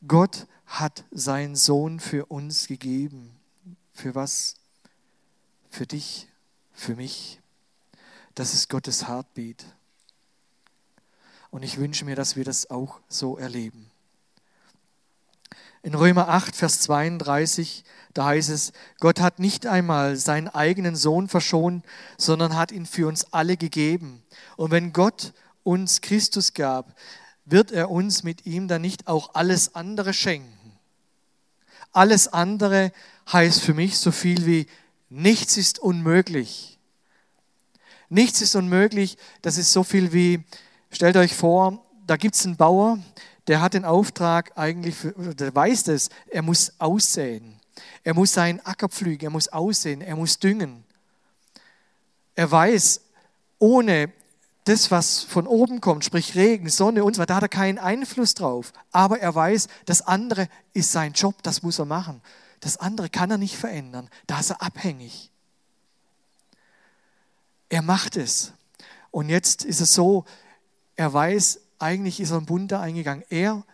[0.07, 3.36] Gott hat seinen Sohn für uns gegeben.
[3.97, 4.57] Für was?
[5.71, 6.29] Für dich,
[6.75, 7.41] für mich.
[8.35, 9.65] Das ist Gottes Heartbeat.
[11.51, 13.91] Und ich wünsche mir, dass wir das auch so erleben.
[15.83, 21.27] In Römer 8, Vers 32, da heißt es, Gott hat nicht einmal seinen eigenen Sohn
[21.27, 21.83] verschont,
[22.19, 24.23] sondern hat ihn für uns alle gegeben.
[24.59, 25.33] Und wenn Gott
[25.63, 26.95] uns Christus gab,
[27.47, 30.53] wird er uns mit ihm dann nicht auch alles andere schenken.
[31.93, 32.93] Alles andere
[33.33, 34.67] heißt für mich so viel wie
[35.09, 36.79] nichts ist unmöglich.
[38.09, 40.45] Nichts ist unmöglich, das ist so viel wie,
[40.91, 42.99] stellt euch vor, da gibt es einen Bauer,
[43.49, 47.61] der hat den Auftrag eigentlich, für, der weiß das, er muss aussehen.
[48.05, 50.85] Er muss seinen Acker pflügen, er muss aussehen, er muss düngen.
[52.35, 53.01] Er weiß,
[53.59, 54.13] ohne
[54.65, 57.79] das, was von oben kommt, sprich Regen, Sonne und so weiter, da hat er keinen
[57.79, 58.73] Einfluss drauf.
[58.93, 62.21] Aber er weiß, das andere ist sein Job, das muss er machen.
[62.61, 64.09] Das andere kann er nicht verändern.
[64.27, 65.31] Da ist er abhängig.
[67.69, 68.53] Er macht es.
[69.11, 70.25] Und jetzt ist es so,
[70.95, 73.25] er weiß, eigentlich ist er ein Bund da eingegangen.
[73.29, 73.65] Er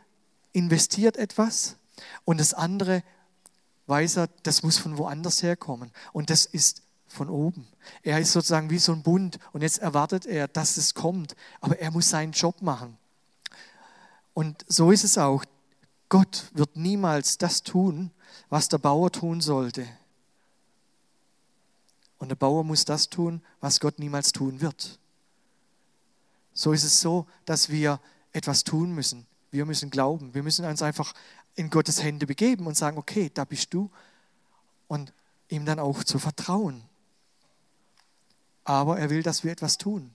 [0.52, 1.76] investiert etwas
[2.24, 3.02] und das andere
[3.86, 5.90] weiß er, das muss von woanders herkommen.
[6.12, 7.66] Und das ist von oben.
[8.02, 11.78] Er ist sozusagen wie so ein Bund und jetzt erwartet er, dass es kommt, aber
[11.78, 12.96] er muss seinen Job machen.
[14.34, 15.44] Und so ist es auch.
[16.12, 18.10] Gott wird niemals das tun,
[18.50, 19.88] was der Bauer tun sollte.
[22.18, 24.98] Und der Bauer muss das tun, was Gott niemals tun wird.
[26.52, 27.98] So ist es so, dass wir
[28.30, 29.26] etwas tun müssen.
[29.52, 30.34] Wir müssen glauben.
[30.34, 31.14] Wir müssen uns einfach
[31.54, 33.90] in Gottes Hände begeben und sagen, okay, da bist du.
[34.88, 35.14] Und
[35.48, 36.82] ihm dann auch zu vertrauen.
[38.64, 40.12] Aber er will, dass wir etwas tun.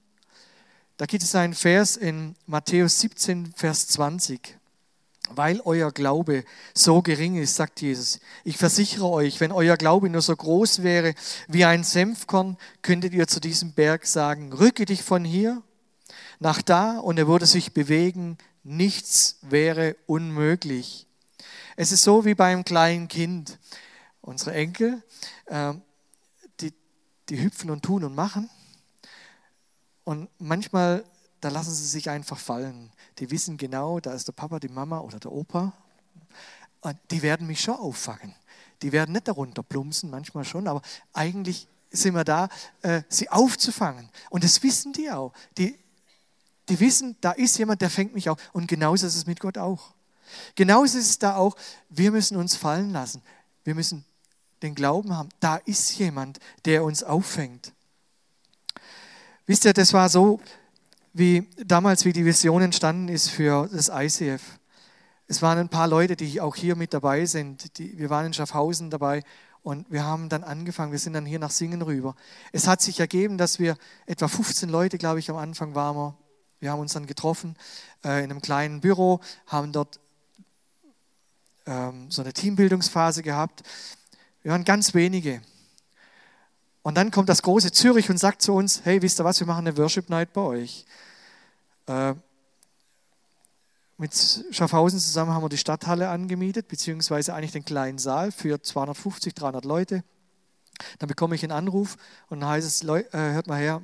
[0.98, 4.60] Da gibt es einen Vers in Matthäus 17, Vers 20.
[5.30, 10.22] Weil euer Glaube so gering ist, sagt Jesus, ich versichere euch, wenn euer Glaube nur
[10.22, 11.14] so groß wäre
[11.48, 15.62] wie ein Senfkorn, könntet ihr zu diesem Berg sagen, rücke dich von hier
[16.40, 21.08] nach da und er würde sich bewegen, nichts wäre unmöglich.
[21.76, 23.60] Es ist so wie beim kleinen Kind.
[24.22, 25.02] Unsere Enkel,
[25.46, 25.74] äh,
[26.60, 26.74] die,
[27.30, 28.50] die hüpfen und tun und machen.
[30.04, 31.04] Und manchmal,
[31.42, 32.92] da lassen sie sich einfach fallen.
[33.20, 35.74] Die wissen genau, da ist der Papa, die Mama oder der Opa.
[36.82, 38.36] Und die werden mich schon auffangen.
[38.82, 40.82] Die werden nicht darunter plumpsen, manchmal schon, aber
[41.14, 42.50] eigentlich sind wir da,
[42.82, 44.10] äh, sie aufzufangen.
[44.30, 45.34] Und das wissen die auch.
[45.58, 45.78] Die,
[46.70, 48.38] die wissen, da ist jemand, der fängt mich auf.
[48.54, 49.94] Und genauso ist es mit Gott auch.
[50.56, 51.56] Genauso ist es da auch,
[51.90, 53.22] wir müssen uns fallen lassen.
[53.64, 54.06] Wir müssen
[54.62, 57.74] den Glauben haben, da ist jemand, der uns auffängt.
[59.46, 60.42] Wisst ihr, das war so,
[61.18, 64.42] wie damals, wie die Vision entstanden ist für das ICF.
[65.28, 67.78] Es waren ein paar Leute, die auch hier mit dabei sind.
[67.78, 69.24] Die, wir waren in Schaffhausen dabei
[69.64, 72.16] und wir haben dann angefangen, wir sind dann hier nach Singen rüber.
[72.52, 76.18] Es hat sich ergeben, dass wir etwa 15 Leute, glaube ich, am Anfang waren wir.
[76.60, 77.56] Wir haben uns dann getroffen
[78.04, 80.00] äh, in einem kleinen Büro, haben dort
[81.66, 83.64] ähm, so eine Teambildungsphase gehabt.
[84.42, 85.42] Wir waren ganz wenige.
[86.84, 89.48] Und dann kommt das große Zürich und sagt zu uns, hey, wisst ihr was, wir
[89.48, 90.86] machen eine Worship Night bei euch.
[91.88, 92.14] Äh,
[93.98, 99.34] mit Schaffhausen zusammen haben wir die Stadthalle angemietet, beziehungsweise eigentlich den kleinen Saal für 250,
[99.34, 100.04] 300 Leute.
[101.00, 101.98] Dann bekomme ich einen Anruf
[102.30, 103.82] und dann heißt es, äh, hört mal her,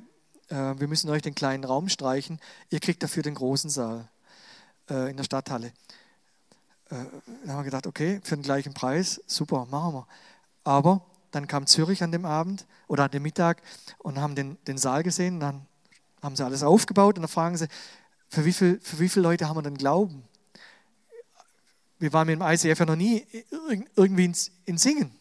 [0.48, 2.38] äh, wir müssen euch den kleinen Raum streichen,
[2.70, 4.08] ihr kriegt dafür den großen Saal
[4.86, 5.72] in der Stadthalle.
[6.90, 7.08] Dann
[7.48, 10.06] haben wir gedacht, okay, für den gleichen Preis, super, machen wir.
[10.62, 13.60] Aber dann kam Zürich an dem Abend oder an dem Mittag
[13.98, 15.40] und haben den, den Saal gesehen.
[15.40, 15.66] Dann
[16.22, 17.66] haben sie alles aufgebaut und dann fragen sie,
[18.28, 20.24] für wie, viel, für wie viele Leute haben wir denn Glauben?
[21.98, 23.26] Wir waren mit dem ICF ja noch nie
[23.96, 25.16] irgendwie in, in Singen.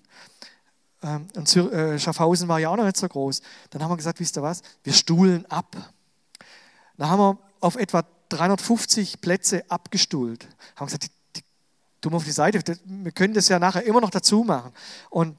[1.01, 3.41] Ähm, und äh, Schaffhausen war ja auch noch nicht so groß.
[3.71, 5.75] Dann haben wir gesagt, wisst ihr was, wir stuhlen ab.
[6.97, 10.47] Dann haben wir auf etwa 350 Plätze abgestuhlt.
[10.75, 11.41] Haben gesagt, die,
[12.01, 12.61] tun wir auf die Seite.
[12.85, 14.71] Wir können das ja nachher immer noch dazu machen.
[15.09, 15.37] Und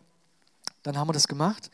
[0.82, 1.70] dann haben wir das gemacht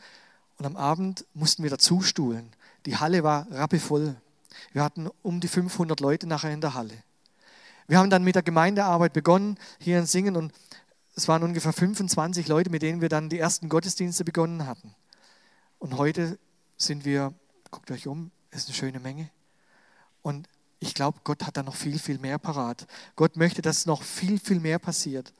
[0.57, 2.51] und am Abend mussten wir dazu stuhlen.
[2.85, 4.15] Die Halle war rappevoll.
[4.73, 7.03] Wir hatten um die 500 Leute nachher in der Halle.
[7.87, 10.53] Wir haben dann mit der Gemeindearbeit begonnen, hier in Singen und
[11.15, 14.95] es waren ungefähr 25 Leute, mit denen wir dann die ersten Gottesdienste begonnen hatten.
[15.77, 16.39] Und heute
[16.77, 17.33] sind wir,
[17.69, 19.29] guckt euch um, ist eine schöne Menge.
[20.21, 20.47] Und
[20.79, 22.87] ich glaube, Gott hat da noch viel, viel mehr parat.
[23.15, 25.33] Gott möchte, dass noch viel, viel mehr passiert.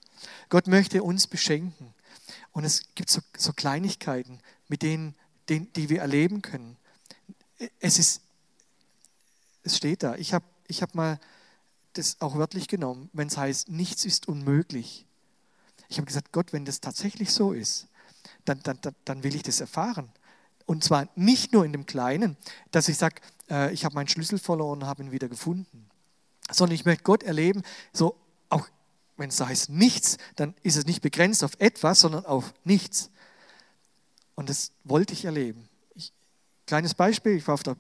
[0.50, 1.94] Gott möchte uns beschenken.
[2.52, 5.16] Und es gibt so, so Kleinigkeiten, mit denen,
[5.50, 6.78] denen, die wir erleben können.
[7.80, 8.22] Es ist,
[9.64, 10.16] es steht da.
[10.16, 11.20] Ich habe ich hab mal
[11.94, 15.06] das auch wörtlich genommen, wenn es heißt, nichts ist unmöglich.
[15.90, 17.88] Ich habe gesagt, Gott, wenn das tatsächlich so ist,
[18.46, 20.10] dann, dann, dann, will ich das erfahren.
[20.66, 22.38] Und zwar nicht nur in dem Kleinen,
[22.72, 23.16] dass ich sage,
[23.50, 25.90] äh, ich habe meinen Schlüssel verloren und habe ihn wieder gefunden,
[26.50, 28.16] sondern ich möchte Gott erleben, so
[29.22, 33.12] wenn es heißt nichts, dann ist es nicht begrenzt auf etwas, sondern auf nichts.
[34.36, 35.70] Und das wollte ich erleben.
[35.94, 36.12] Ich,
[36.66, 37.78] kleines Beispiel, ich war auf der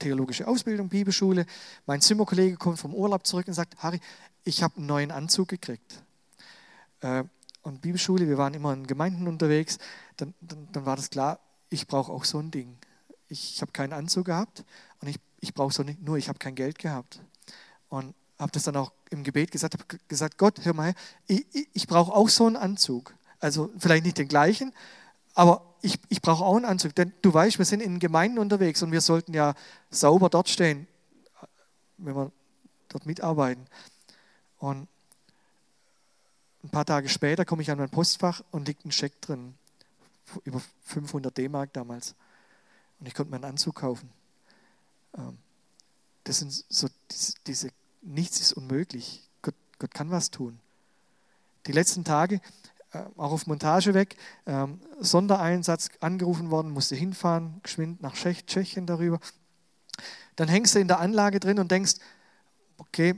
[0.00, 1.46] theologischen Ausbildung, Bibelschule.
[1.86, 4.00] Mein Zimmerkollege kommt vom Urlaub zurück und sagt, Harry,
[4.42, 6.02] ich habe einen neuen Anzug gekriegt.
[7.00, 7.24] Äh,
[7.62, 9.78] und Bibelschule, wir waren immer in Gemeinden unterwegs,
[10.16, 12.76] dann, dann, dann war das klar, ich brauche auch so ein Ding.
[13.28, 14.64] Ich, ich habe keinen Anzug gehabt
[15.00, 17.20] und ich, ich brauche so nicht, nur ich habe kein Geld gehabt.
[17.88, 20.94] Und habe das dann auch im Gebet gesagt, habe gesagt, Gott, hör mal,
[21.26, 23.14] ich, ich, brauche auch so einen Anzug.
[23.38, 24.72] Also vielleicht nicht den gleichen,
[25.34, 26.94] aber ich, ich brauche auch einen Anzug.
[26.94, 29.54] Denn du weißt, wir sind in Gemeinden unterwegs und wir sollten ja
[29.90, 30.86] sauber dort stehen,
[31.98, 32.32] wenn wir
[32.88, 33.66] dort mitarbeiten.
[34.58, 34.88] Und
[36.64, 39.54] ein paar Tage später komme ich an mein Postfach und liegt ein Scheck drin,
[40.44, 42.14] über 500 D-Mark damals.
[42.98, 44.10] Und ich konnte mir einen Anzug kaufen.
[45.16, 45.38] Ähm,
[46.24, 46.88] das sind so
[47.46, 47.70] diese
[48.02, 49.22] nichts ist unmöglich.
[49.42, 50.58] Gott, Gott kann was tun.
[51.66, 52.40] Die letzten Tage
[52.92, 59.20] äh, auch auf Montage weg, ähm, Sondereinsatz angerufen worden, musste hinfahren, geschwind nach Tschechien darüber.
[60.34, 61.94] Dann hängst du in der Anlage drin und denkst,
[62.78, 63.14] okay,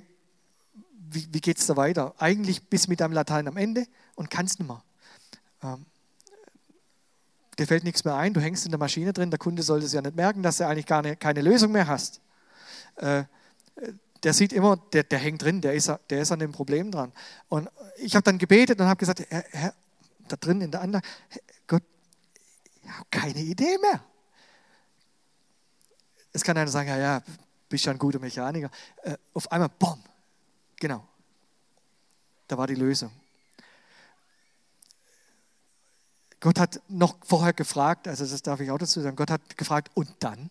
[1.08, 2.14] wie, wie geht es da weiter?
[2.18, 4.82] Eigentlich bist du mit deinem Latein am Ende und kannst nicht mehr.
[5.62, 5.86] Ähm,
[7.58, 9.92] dir fällt nichts mehr ein, du hängst in der Maschine drin, der Kunde sollte es
[9.92, 12.20] ja nicht merken, dass du eigentlich gar ne, keine Lösung mehr hast.
[12.96, 13.24] Äh,
[14.22, 17.12] der sieht immer, der, der hängt drin, der ist, der ist an dem Problem dran.
[17.48, 19.74] Und ich habe dann gebetet und habe gesagt, Herr, Herr,
[20.28, 21.06] da drin in der Anlage,
[21.66, 21.82] Gott,
[22.82, 24.02] ich habe keine Idee mehr.
[26.32, 27.22] Es kann einer sagen, ja, ja,
[27.68, 28.70] bist ja ein guter Mechaniker.
[29.02, 30.02] Äh, auf einmal, bomm,
[30.76, 31.06] genau,
[32.46, 33.10] da war die Lösung.
[36.38, 39.90] Gott hat noch vorher gefragt, also das darf ich auch dazu sagen, Gott hat gefragt,
[39.94, 40.50] und dann?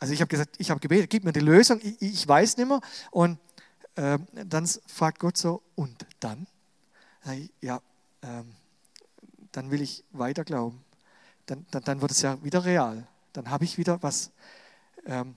[0.00, 2.66] Also ich habe gesagt, ich habe gebetet, gib mir die Lösung, ich, ich weiß nicht
[2.66, 2.80] mehr.
[3.10, 3.38] Und
[3.96, 6.46] äh, dann fragt Gott so, und dann?
[7.60, 7.82] Ja,
[8.22, 8.54] ähm,
[9.52, 10.82] dann will ich weiter glauben.
[11.44, 13.06] Dann, dann, dann wird es ja wieder real.
[13.34, 14.30] Dann habe ich wieder was.
[15.04, 15.36] Ähm,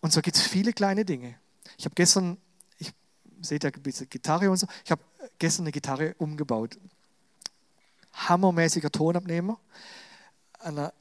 [0.00, 1.36] und so gibt es viele kleine Dinge.
[1.78, 2.36] Ich habe gestern,
[2.78, 2.92] ich
[3.38, 5.02] ein bisschen Gitarre und so, ich habe
[5.38, 6.78] gestern eine Gitarre umgebaut.
[8.12, 9.58] Hammermäßiger Tonabnehmer.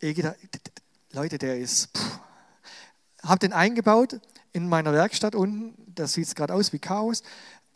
[0.02, 0.32] E
[1.12, 2.13] Leute, der ist, pff,
[3.24, 4.20] habe den eingebaut
[4.52, 5.74] in meiner Werkstatt unten.
[5.96, 7.24] Das sieht gerade aus wie Chaos.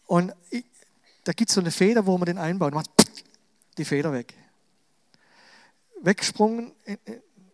[0.05, 0.65] Und ich,
[1.23, 2.73] da gibt es so eine Feder, wo man den einbaut.
[2.73, 2.89] Macht
[3.77, 4.33] die Feder weg.
[6.01, 6.71] Weggesprungen,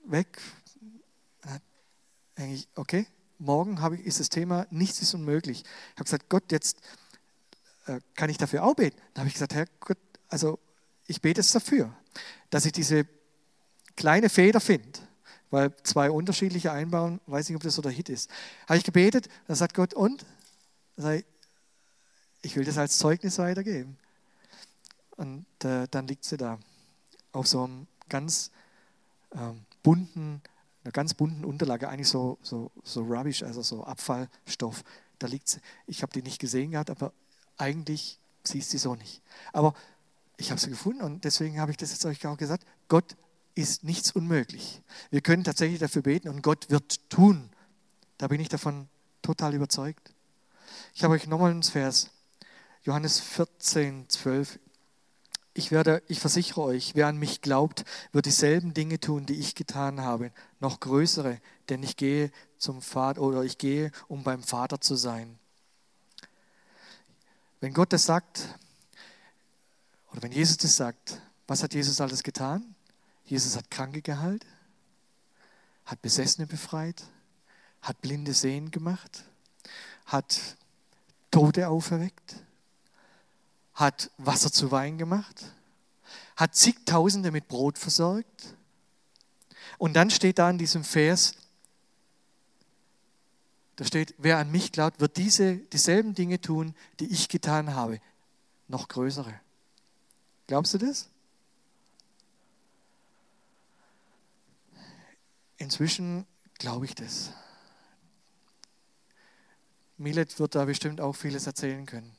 [0.05, 0.39] weg.
[2.35, 3.05] Eigentlich, okay,
[3.37, 5.61] morgen ich, ist das Thema, nichts ist unmöglich.
[5.61, 6.77] Ich habe gesagt, Gott, jetzt
[7.85, 8.97] äh, kann ich dafür auch beten.
[9.13, 10.57] Dann habe ich gesagt, Herr Gott, also
[11.05, 11.95] ich bete es dafür,
[12.49, 13.05] dass ich diese
[13.95, 14.99] kleine Feder finde
[15.53, 18.27] weil zwei unterschiedliche einbauen, weiß nicht, ob das so der Hit ist.
[18.67, 20.25] Habe ich gebetet, dann sagt Gott, und?
[20.97, 21.25] Ich,
[22.41, 23.95] ich will das als Zeugnis weitergeben.
[25.11, 26.57] Und äh, dann liegt sie da
[27.33, 28.49] auf so einem ganz
[29.35, 30.41] ähm, bunten,
[30.83, 34.83] einer ganz bunten Unterlage, eigentlich so, so, so Rubbish, also so Abfallstoff.
[35.19, 35.59] Da liegt sie.
[35.85, 37.13] Ich habe die nicht gesehen gehabt, aber
[37.57, 39.21] eigentlich siehst du sie so nicht.
[39.51, 39.75] Aber
[40.37, 42.65] ich habe sie gefunden und deswegen habe ich das jetzt euch auch gesagt.
[42.87, 43.15] Gott
[43.55, 44.81] ist nichts unmöglich.
[45.09, 47.49] Wir können tatsächlich dafür beten und Gott wird tun.
[48.17, 48.87] Da bin ich davon
[49.21, 50.13] total überzeugt.
[50.93, 52.09] Ich habe euch nochmal ins Vers,
[52.83, 54.59] Johannes 14, 12.
[55.53, 59.53] Ich werde, ich versichere euch, wer an mich glaubt, wird dieselben Dinge tun, die ich
[59.53, 61.39] getan habe, noch größere,
[61.69, 65.37] denn ich gehe zum Vater oder ich gehe, um beim Vater zu sein.
[67.61, 68.57] Wenn Gott das sagt,
[70.11, 72.72] oder wenn Jesus das sagt, was hat Jesus alles getan?
[73.25, 74.45] Jesus hat Kranke geheilt,
[75.85, 77.03] hat Besessene befreit,
[77.81, 79.23] hat Blinde sehen gemacht,
[80.05, 80.57] hat
[81.31, 82.35] Tote auferweckt,
[83.73, 85.51] hat Wasser zu Wein gemacht,
[86.35, 88.55] hat zigtausende mit Brot versorgt.
[89.77, 91.35] Und dann steht da in diesem Vers,
[93.75, 97.99] da steht, wer an mich glaubt, wird diese dieselben Dinge tun, die ich getan habe,
[98.67, 99.33] noch größere.
[100.45, 101.09] Glaubst du das?
[105.57, 106.25] Inzwischen
[106.57, 107.31] glaube ich das.
[109.97, 112.15] Milet wird da bestimmt auch vieles erzählen können.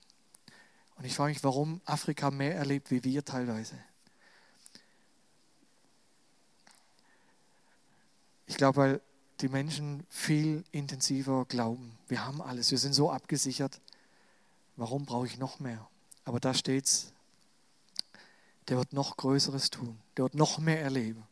[0.97, 3.79] Und ich frage mich, warum Afrika mehr erlebt wie wir teilweise.
[8.47, 9.01] Ich glaube, weil
[9.40, 11.99] die Menschen viel intensiver glauben.
[12.07, 13.81] Wir haben alles, wir sind so abgesichert.
[14.77, 15.88] Warum brauche ich noch mehr?
[16.25, 17.12] Aber da steht es,
[18.68, 21.27] der wird noch Größeres tun, der wird noch mehr erleben.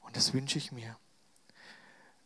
[0.00, 0.96] Und das wünsche ich mir.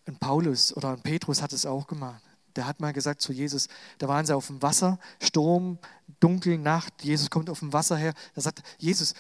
[0.07, 2.23] Ein Paulus oder ein Petrus hat es auch gemacht.
[2.55, 5.79] Der hat mal gesagt zu Jesus, da waren sie auf dem Wasser, Sturm,
[6.21, 8.15] dunkel, Nacht, Jesus kommt auf dem Wasser her.
[8.35, 9.15] Da sagt Jesus,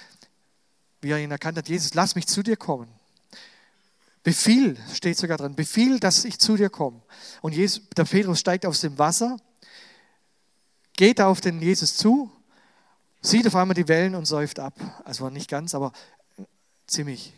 [1.03, 2.89] wie er ihn erkannt hat, Jesus, lass mich zu dir kommen.
[4.23, 7.01] Befiehl, steht sogar drin, befiehl, dass ich zu dir komme.
[7.43, 9.37] Und Jesus, der Petrus steigt aus dem Wasser,
[10.95, 12.33] geht auf den Jesus zu,
[13.21, 14.75] sieht auf einmal die Wellen und säuft ab.
[15.05, 15.93] Also nicht ganz, aber
[16.87, 17.35] ziemlich.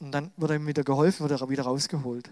[0.00, 2.30] Und dann wird ihm wieder geholfen, wird er wieder rausgeholt.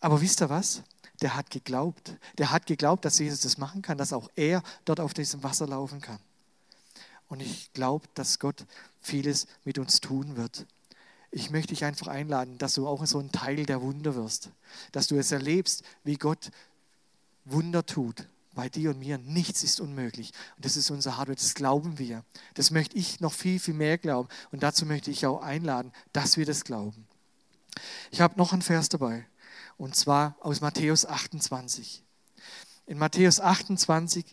[0.00, 0.82] Aber wisst ihr was?
[1.20, 2.14] Der hat geglaubt.
[2.38, 5.66] Der hat geglaubt, dass Jesus das machen kann, dass auch er dort auf diesem Wasser
[5.66, 6.18] laufen kann.
[7.28, 8.66] Und ich glaube, dass Gott
[9.00, 10.66] vieles mit uns tun wird.
[11.30, 14.50] Ich möchte dich einfach einladen, dass du auch so ein Teil der Wunder wirst.
[14.92, 16.50] Dass du es erlebst, wie Gott
[17.44, 18.28] Wunder tut.
[18.54, 20.32] Bei dir und mir nichts ist unmöglich.
[20.56, 22.24] Und das ist unser Hardware, das glauben wir.
[22.54, 24.28] Das möchte ich noch viel, viel mehr glauben.
[24.50, 27.06] Und dazu möchte ich auch einladen, dass wir das glauben.
[28.10, 29.26] Ich habe noch einen Vers dabei
[29.78, 32.02] und zwar aus Matthäus 28.
[32.86, 34.24] In Matthäus 28,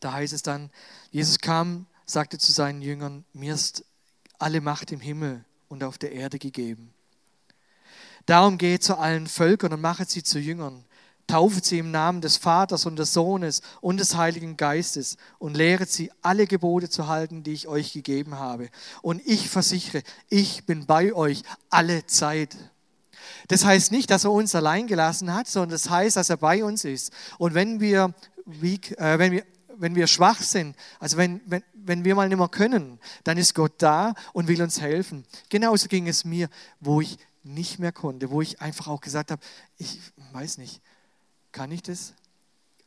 [0.00, 0.70] da heißt es dann,
[1.10, 3.84] Jesus kam sagte zu seinen Jüngern, mir ist
[4.38, 6.94] alle Macht im Himmel und auf der Erde gegeben.
[8.26, 10.84] Darum geht zu allen Völkern und machet sie zu Jüngern.
[11.26, 15.90] Taufet sie im Namen des Vaters und des Sohnes und des Heiligen Geistes und lehret
[15.90, 18.68] sie, alle Gebote zu halten, die ich euch gegeben habe.
[19.02, 22.56] Und ich versichere, ich bin bei euch alle Zeit.
[23.48, 26.64] Das heißt nicht, dass er uns allein gelassen hat, sondern das heißt, dass er bei
[26.64, 27.12] uns ist.
[27.38, 28.14] Und wenn wir,
[28.62, 29.44] äh, wenn wir,
[29.78, 33.54] wenn wir schwach sind, also wenn, wenn, wenn wir mal nicht mehr können, dann ist
[33.54, 35.24] Gott da und will uns helfen.
[35.48, 36.48] Genauso ging es mir,
[36.80, 39.42] wo ich nicht mehr konnte, wo ich einfach auch gesagt habe,
[39.78, 40.00] ich
[40.32, 40.80] weiß nicht,
[41.52, 42.12] kann ich das?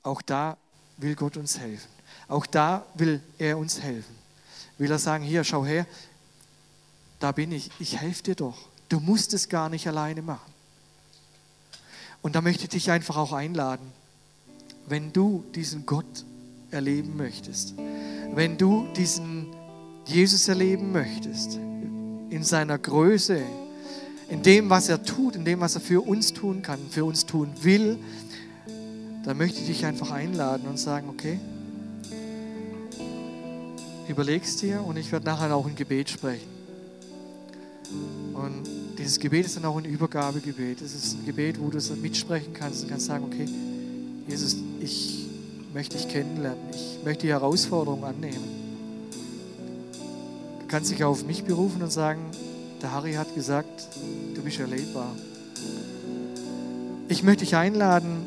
[0.03, 0.57] Auch da
[0.97, 1.89] will Gott uns helfen.
[2.27, 4.15] Auch da will er uns helfen.
[4.77, 5.85] Will er sagen, hier, schau her,
[7.19, 8.68] da bin ich, ich helfe dir doch.
[8.89, 10.51] Du musst es gar nicht alleine machen.
[12.21, 13.87] Und da möchte ich dich einfach auch einladen,
[14.87, 16.25] wenn du diesen Gott
[16.71, 17.75] erleben möchtest,
[18.33, 19.47] wenn du diesen
[20.05, 23.41] Jesus erleben möchtest, in seiner Größe,
[24.29, 27.25] in dem, was er tut, in dem, was er für uns tun kann, für uns
[27.25, 27.97] tun will,
[29.23, 31.39] dann möchte ich dich einfach einladen und sagen, okay,
[34.07, 36.58] überlegst dir und ich werde nachher auch ein Gebet sprechen.
[38.33, 38.63] Und
[38.97, 40.81] dieses Gebet ist dann auch ein Übergabegebet.
[40.81, 43.45] Es ist ein Gebet, wo du es mitsprechen kannst und kannst sagen, okay,
[44.27, 45.25] Jesus, ich
[45.73, 46.61] möchte dich kennenlernen.
[46.73, 48.59] Ich möchte die Herausforderung annehmen.
[50.61, 52.21] Du kannst dich auf mich berufen und sagen,
[52.81, 53.87] der Harry hat gesagt,
[54.35, 55.15] du bist erlebbar.
[57.07, 58.17] Ich möchte dich einladen,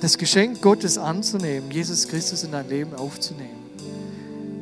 [0.00, 3.64] das Geschenk Gottes anzunehmen, Jesus Christus in dein Leben aufzunehmen.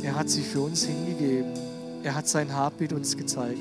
[0.02, 1.52] Er hat sich für uns hingegeben.
[2.02, 3.58] Er hat sein Heartbeat uns gezeigt.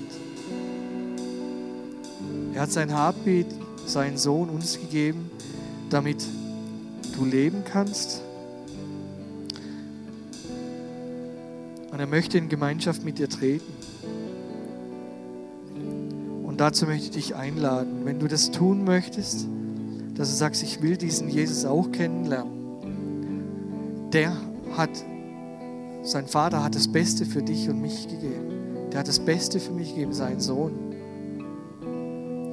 [2.54, 3.48] Er hat sein Heartbeat,
[3.86, 5.30] seinen Sohn uns gegeben,
[5.90, 6.24] damit
[7.16, 8.22] du leben kannst.
[11.92, 13.72] Und er möchte in Gemeinschaft mit dir treten.
[16.44, 19.48] Und dazu möchte ich dich einladen, wenn du das tun möchtest,
[20.16, 24.10] dass du sagst, ich will diesen Jesus auch kennenlernen.
[24.12, 24.36] Der
[24.76, 24.90] hat,
[26.12, 28.90] sein Vater hat das Beste für dich und mich gegeben.
[28.92, 30.74] Der hat das Beste für mich gegeben, seinen Sohn.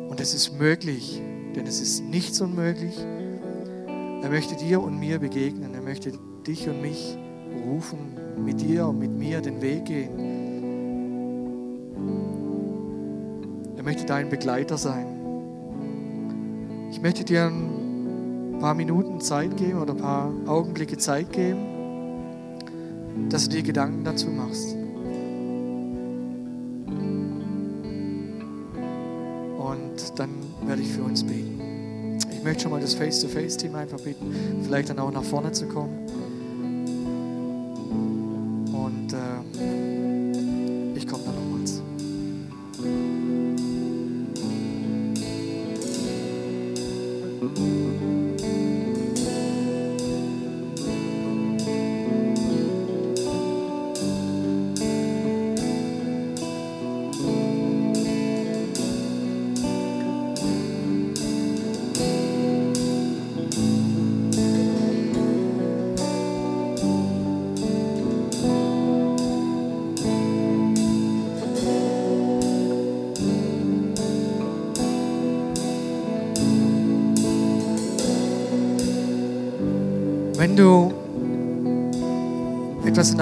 [0.09, 1.21] Und es ist möglich,
[1.57, 2.97] denn es ist nichts unmöglich.
[4.23, 5.75] Er möchte dir und mir begegnen.
[5.75, 6.13] Er möchte
[6.47, 7.19] dich und mich
[7.67, 7.99] rufen,
[8.45, 10.11] mit dir und mit mir den Weg gehen.
[13.77, 15.07] Er möchte dein Begleiter sein.
[16.93, 21.78] Ich möchte dir ein paar Minuten Zeit geben oder ein paar Augenblicke Zeit geben,
[23.29, 24.75] dass du dir Gedanken dazu machst.
[29.59, 30.31] Und dann
[30.67, 32.19] werde ich für uns beten.
[32.33, 35.99] Ich möchte schon mal das Face-to-Face-Team einfach bitten, vielleicht dann auch nach vorne zu kommen.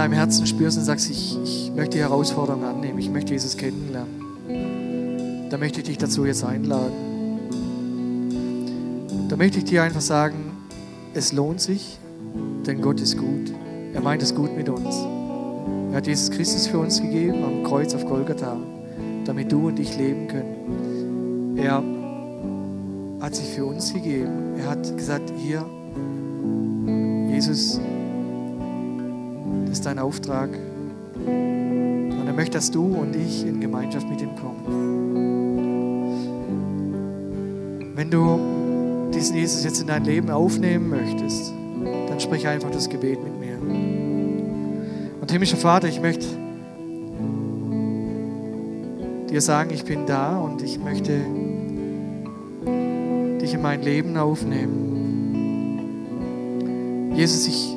[0.07, 5.48] Deinem Herzen spürst und sagst, ich, ich möchte die Herausforderung annehmen, ich möchte Jesus kennenlernen,
[5.50, 6.94] dann möchte ich dich dazu jetzt einladen.
[9.28, 10.52] Da möchte ich dir einfach sagen,
[11.12, 11.98] es lohnt sich,
[12.66, 13.52] denn Gott ist gut.
[13.94, 14.94] Er meint es gut mit uns.
[15.90, 18.57] Er hat Jesus Christus für uns gegeben am Kreuz auf Golgatha,
[19.24, 21.57] damit du und ich leben können.
[21.59, 21.82] Er
[23.24, 24.54] hat sich für uns gegeben.
[24.57, 25.66] Er hat gesagt, hier,
[27.28, 27.80] Jesus,
[29.62, 30.51] das ist dein Auftrag.
[31.14, 34.86] Und er möchte, dass du und ich in Gemeinschaft mit ihm kommen.
[37.94, 41.53] Wenn du diesen Jesus jetzt in dein Leben aufnehmen möchtest,
[42.09, 43.59] dann sprich einfach das Gebet mit mir.
[45.20, 46.26] Und himmlischer Vater, ich möchte
[49.30, 51.20] dir sagen, ich bin da und ich möchte
[53.40, 54.97] dich in mein Leben aufnehmen.
[57.14, 57.76] Jesus, ich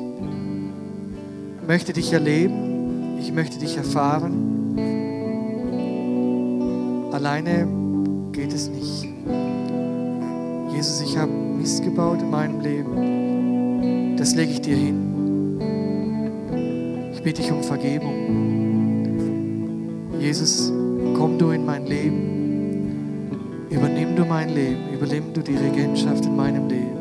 [1.70, 4.74] möchte dich erleben, ich möchte dich erfahren.
[7.12, 7.68] Alleine
[8.32, 9.06] geht es nicht.
[10.74, 14.16] Jesus, ich habe Mist gebaut in meinem Leben.
[14.16, 15.60] Das lege ich dir hin.
[17.12, 18.16] Ich bitte dich um Vergebung.
[20.18, 20.72] Jesus,
[21.14, 23.68] komm du in mein Leben.
[23.70, 24.92] Übernimm du mein Leben.
[24.92, 26.98] Übernimm du die Regentschaft in meinem Leben.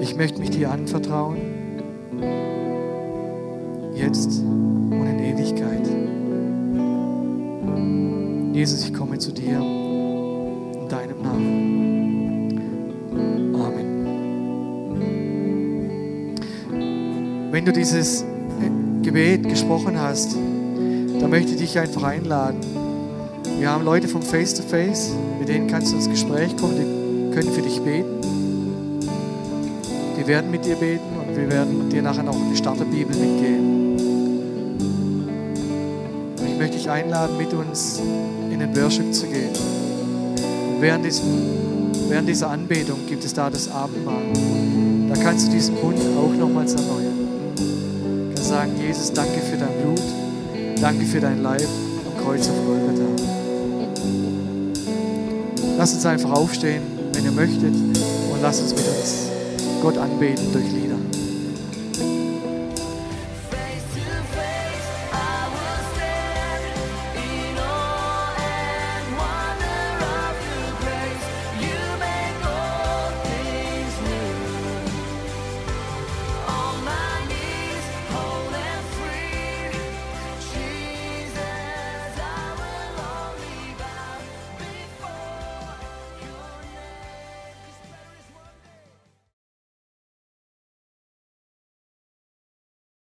[0.00, 1.55] Ich möchte mich dir anvertrauen.
[4.06, 5.84] Jetzt und in Ewigkeit.
[8.54, 12.60] Jesus, ich komme zu dir in deinem Namen.
[13.52, 13.96] Amen.
[17.50, 18.24] Wenn du dieses
[19.02, 22.60] Gebet gesprochen hast, dann möchte ich dich einfach einladen.
[23.58, 27.34] Wir haben Leute vom Face to Face, mit denen kannst du ins Gespräch kommen, die
[27.34, 28.20] können für dich beten.
[30.16, 33.85] Die werden mit dir beten und wir werden dir nachher noch eine Starterbibel mitgeben.
[36.56, 38.00] Ich möchte dich einladen, mit uns
[38.50, 39.50] in den Worship zu gehen.
[40.80, 41.26] Während, diesem,
[42.08, 44.22] während dieser Anbetung gibt es da das Abendmahl.
[45.06, 47.12] Da kannst du diesen Bund auch nochmals erneuern.
[47.56, 50.00] Du kannst sagen, Jesus, danke für dein Blut,
[50.80, 51.68] danke für dein Leib
[52.06, 53.04] am Kreuz auf Golgatha.
[55.76, 59.26] Lass uns einfach aufstehen, wenn ihr möchtet, und lass uns mit uns
[59.82, 60.85] Gott anbeten durch Liebe.